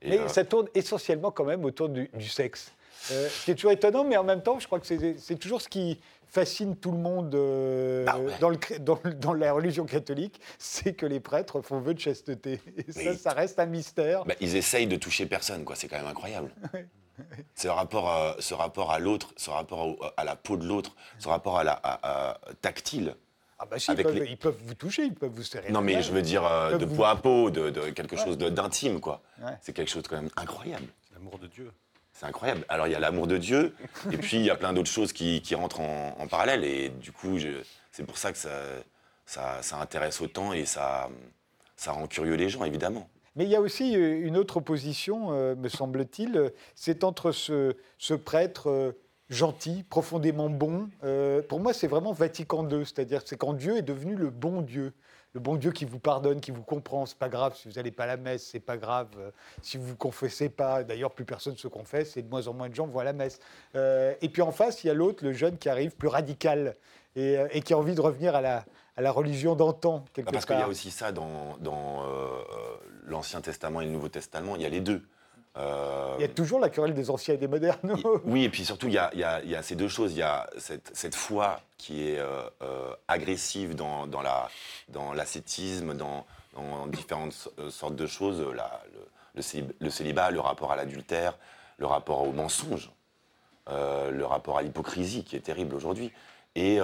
[0.02, 2.72] Et, Mais ça tourne essentiellement quand même autour du, du sexe.
[3.12, 5.62] Euh, ce qui est toujours étonnant, mais en même temps, je crois que c'est toujours
[5.62, 8.32] ce qui fascine tout le monde euh, Bah ouais.
[8.40, 11.96] dans, le, chr- dans, le- dans la religion catholique, c'est que les prêtres font vœu
[11.96, 12.62] de chasteté.
[12.78, 14.26] Et ça, ça reste un mystère.
[14.26, 15.76] Bah, ils essayent de toucher personne, quoi.
[15.76, 16.52] C'est quand même incroyable.
[17.56, 20.96] Ce rapport, à, ce rapport à l'autre, ce rapport au- à la peau de l'autre,
[21.18, 23.16] ce rapport à la à- à- tactile.
[23.58, 25.70] Ah bah si, ils peuvent, les- ils peuvent vous toucher, ils peuvent vous serrer.
[25.70, 26.02] Non, mais main.
[26.02, 29.22] je veux dire euh, de vous- peau à peau, de, de quelque chose d'intime, quoi.
[29.44, 29.52] Ouais.
[29.62, 30.86] C'est quelque chose de quand même incroyable.
[31.14, 31.70] L'amour de Dieu.
[32.20, 32.66] C'est incroyable.
[32.68, 33.74] Alors, il y a l'amour de Dieu,
[34.12, 36.66] et puis il y a plein d'autres choses qui, rentrent en, parallèle.
[36.66, 37.38] Et du coup,
[37.94, 41.10] c'est pour ça que ça, ça, intéresse autant et ça,
[41.88, 43.10] rend curieux les gens, évidemment.
[43.38, 47.74] Mais il y a aussi euh, une autre opposition, euh, me semble-t-il, c'est entre ce,
[48.16, 48.92] prêtre euh,
[49.30, 50.90] gentil, profondément bon.
[51.48, 54.92] pour moi, c'est vraiment Vatican II, c'est-à-dire c'est quand Dieu est devenu le bon Dieu.
[55.34, 57.92] Le bon Dieu qui vous pardonne, qui vous comprend, c'est pas grave si vous n'allez
[57.92, 59.30] pas à la messe, c'est pas grave euh,
[59.62, 60.84] si vous vous confessez pas.
[60.84, 63.14] D'ailleurs, plus personne se confesse et de moins en moins de gens vont à la
[63.14, 63.40] messe.
[63.76, 66.76] Euh, et puis en face, il y a l'autre, le jeune qui arrive, plus radical
[67.16, 68.66] et, euh, et qui a envie de revenir à la,
[68.98, 70.70] à la religion d'antan quelque Bah, parce qu'il y a part.
[70.70, 72.04] aussi ça dans, dans,
[73.06, 74.56] l'Ancien Testament et le Nouveau Testament.
[74.56, 75.04] Il y a les deux.
[75.58, 77.96] Euh, Il y a toujours la querelle des anciens et des modernes.
[78.24, 79.88] oui, et puis surtout, il y a, il y a- il y a ces deux
[79.88, 80.14] choses.
[80.14, 84.48] Il y a cette, cette foi qui est euh, euh, agressive dans, dans la-
[84.90, 86.26] dans l'ascétisme, dans,
[86.56, 88.42] dans différentes so- sortes de choses.
[88.56, 89.00] La- le,
[89.36, 91.38] le célib- le célibat, le rapport à l'adultère,
[91.78, 92.92] le rapport au mensonge.
[93.68, 96.12] le rapport à l'hypocrisie qui est terrible aujourd'hui,
[96.56, 96.80] et,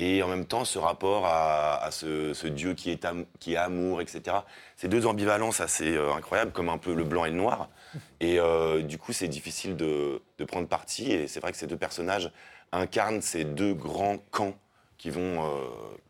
[0.00, 3.54] et en même temps ce rapport à, à ce, ce Dieu qui est, am- qui
[3.54, 4.36] est amour, etc.
[4.76, 7.68] Ces deux ambivalences assez euh, incroyables, comme un peu le blanc et le noir.
[8.20, 11.66] Et euh, du coup, c'est difficile de, de prendre parti, et c'est vrai que ces
[11.66, 12.30] deux personnages
[12.72, 14.54] incarnent ces deux grands camps
[14.98, 15.64] qui vont, euh,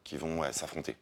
[0.05, 0.97] qui vont ouais, s'affronter.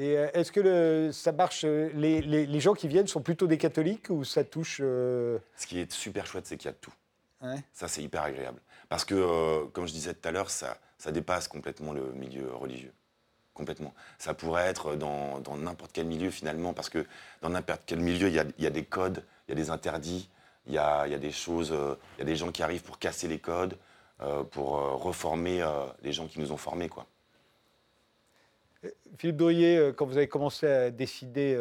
[0.00, 3.46] Et euh, est-ce que le- ça marche les, les- les gens qui viennent sont plutôt
[3.46, 6.78] des catholiques ou ça touche Ce qui est super chouette, c'est qu'il y a de
[6.80, 6.92] tout.
[7.40, 7.62] Ouais.
[7.72, 8.60] Ça, c'est hyper agréable.
[8.88, 12.92] Parce que, comme je disais tout à l'heure, ça, ça dépasse complètement le milieu religieux.
[13.52, 13.94] Complètement.
[14.18, 17.04] Ça pourrait être dans n'importe quel milieu, finalement, parce que
[17.42, 19.68] dans n'importe quel milieu, il y a, y a des codes, il y a des
[19.68, 20.30] interdits,
[20.66, 22.82] il y a, y a des choses, euh, il y a des gens qui arrivent
[22.82, 23.76] pour casser les codes,
[24.22, 25.62] euh, pour euh, reformer
[26.02, 27.06] les gens qui nous ont formés, quoi.
[29.18, 31.54] Philippe euh, quand vous avez commencé à décider,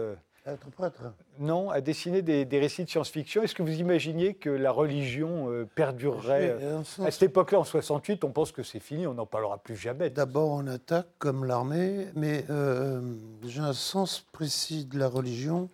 [0.47, 1.01] euh, Être prêtre.
[1.39, 5.49] non, à dessiner des, des récits de science-fiction, est-ce que vous imaginiez que la religion
[5.51, 9.13] euh, perdurerait euh, sens- À cette époque-là, en 68, on pense que c'est fini, on
[9.13, 10.09] n'en parlera plus jamais.
[10.09, 13.01] D'abord, on attaque comme l'armée, mais euh,
[13.45, 15.69] j'ai un sens précis de la religion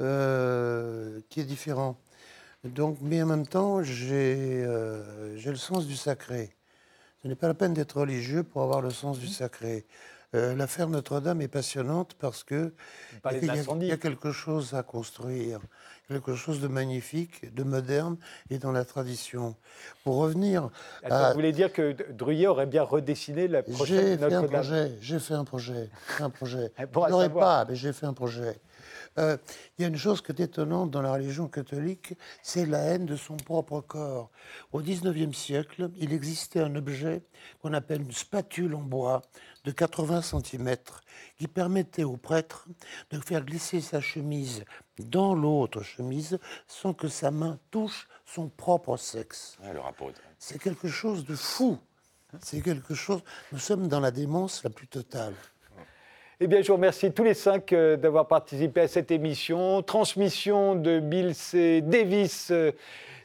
[0.00, 1.96] euh, qui est différent.
[2.64, 4.64] Donc, mais en même temps, j'ai
[5.36, 6.50] j'ai le sens du sacré.
[7.22, 9.84] Ce n'est pas la peine d'être religieux pour avoir le sens du sacré.
[10.34, 12.72] Euh, L'affaire Notre-Dame est passionnante parce que
[13.32, 13.86] il y, a, d'incendie.
[13.86, 15.60] il y a quelque chose à construire,
[16.08, 18.16] quelque chose de magnifique, de moderne
[18.48, 19.56] et dans la tradition.
[20.04, 20.70] Pour revenir
[21.02, 24.30] Attends, à- Vous voulez dire que Drouillet aurait bien redessiné la j'ai prochaine fait un
[24.30, 26.72] Notre-Dame projet, j'ai fait un projet, fait un projet.
[26.92, 28.58] Bon à Je pas, mais j'ai fait un projet.
[29.18, 29.36] Euh,
[29.78, 33.04] Il y a une chose qui est étonnante dans la religion catholique, c'est la haine
[33.06, 34.30] de son propre corps.
[34.72, 37.22] Au XIXe siècle, il existait un objet
[37.60, 39.22] qu'on appelle une spatule en bois
[39.64, 40.76] de 80 cm
[41.36, 42.66] qui permettait au prêtre
[43.10, 44.64] de faire glisser sa chemise
[44.98, 49.58] dans l'autre chemise sans que sa main touche son propre sexe.
[49.62, 51.78] Ouais, le rapport est- C'est quelque chose de fou.
[52.40, 53.20] C'est quelque chose.
[53.52, 55.34] Nous sommes dans la démence la plus totale.
[56.44, 59.80] Eh bien, je vous remercie tous les cinq euh, d'avoir participé à cette émission.
[59.80, 61.82] Transmission de Bill C.
[61.82, 62.72] Davis, euh,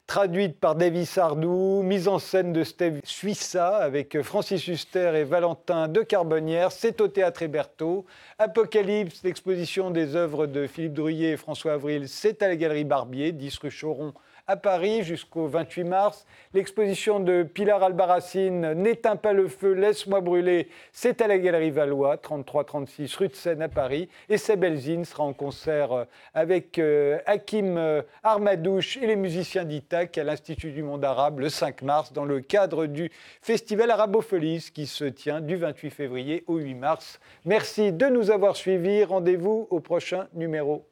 [0.05, 5.23] traduite par Davis Ardou, mise en scène de Steve Suissa avec euh, Francis Huster et
[5.23, 6.71] Valentin de Carbonnière.
[6.71, 8.05] C'est au Théâtre Héberto.
[8.37, 13.31] Apocalypse, l'exposition des œuvres de Philippe Drouillet et François Avril, c'est à la Galerie Barbier,
[13.31, 14.13] 10 rue Choron
[14.47, 16.25] à Paris jusqu'au 28 mars.
[16.53, 22.15] L'exposition de Pilar Albarracine, N'éteins pas le feu, laisse-moi brûler, c'est à la Galerie Valois,
[22.15, 24.07] 33-36 rue de Seine à Paris.
[24.29, 29.65] Et Seb Elzine sera en concert euh, avec euh, Hakim euh, Armadouche et les musiciens
[29.65, 34.69] d'ITAC à l'Institut du monde arabe le 5 mars dans le cadre du festival Arabopholis
[34.73, 37.19] qui se tient du 28 février au 8 mars.
[37.43, 39.03] Merci de nous avoir suivis.
[39.03, 40.85] Rendez-vous au prochain numéro.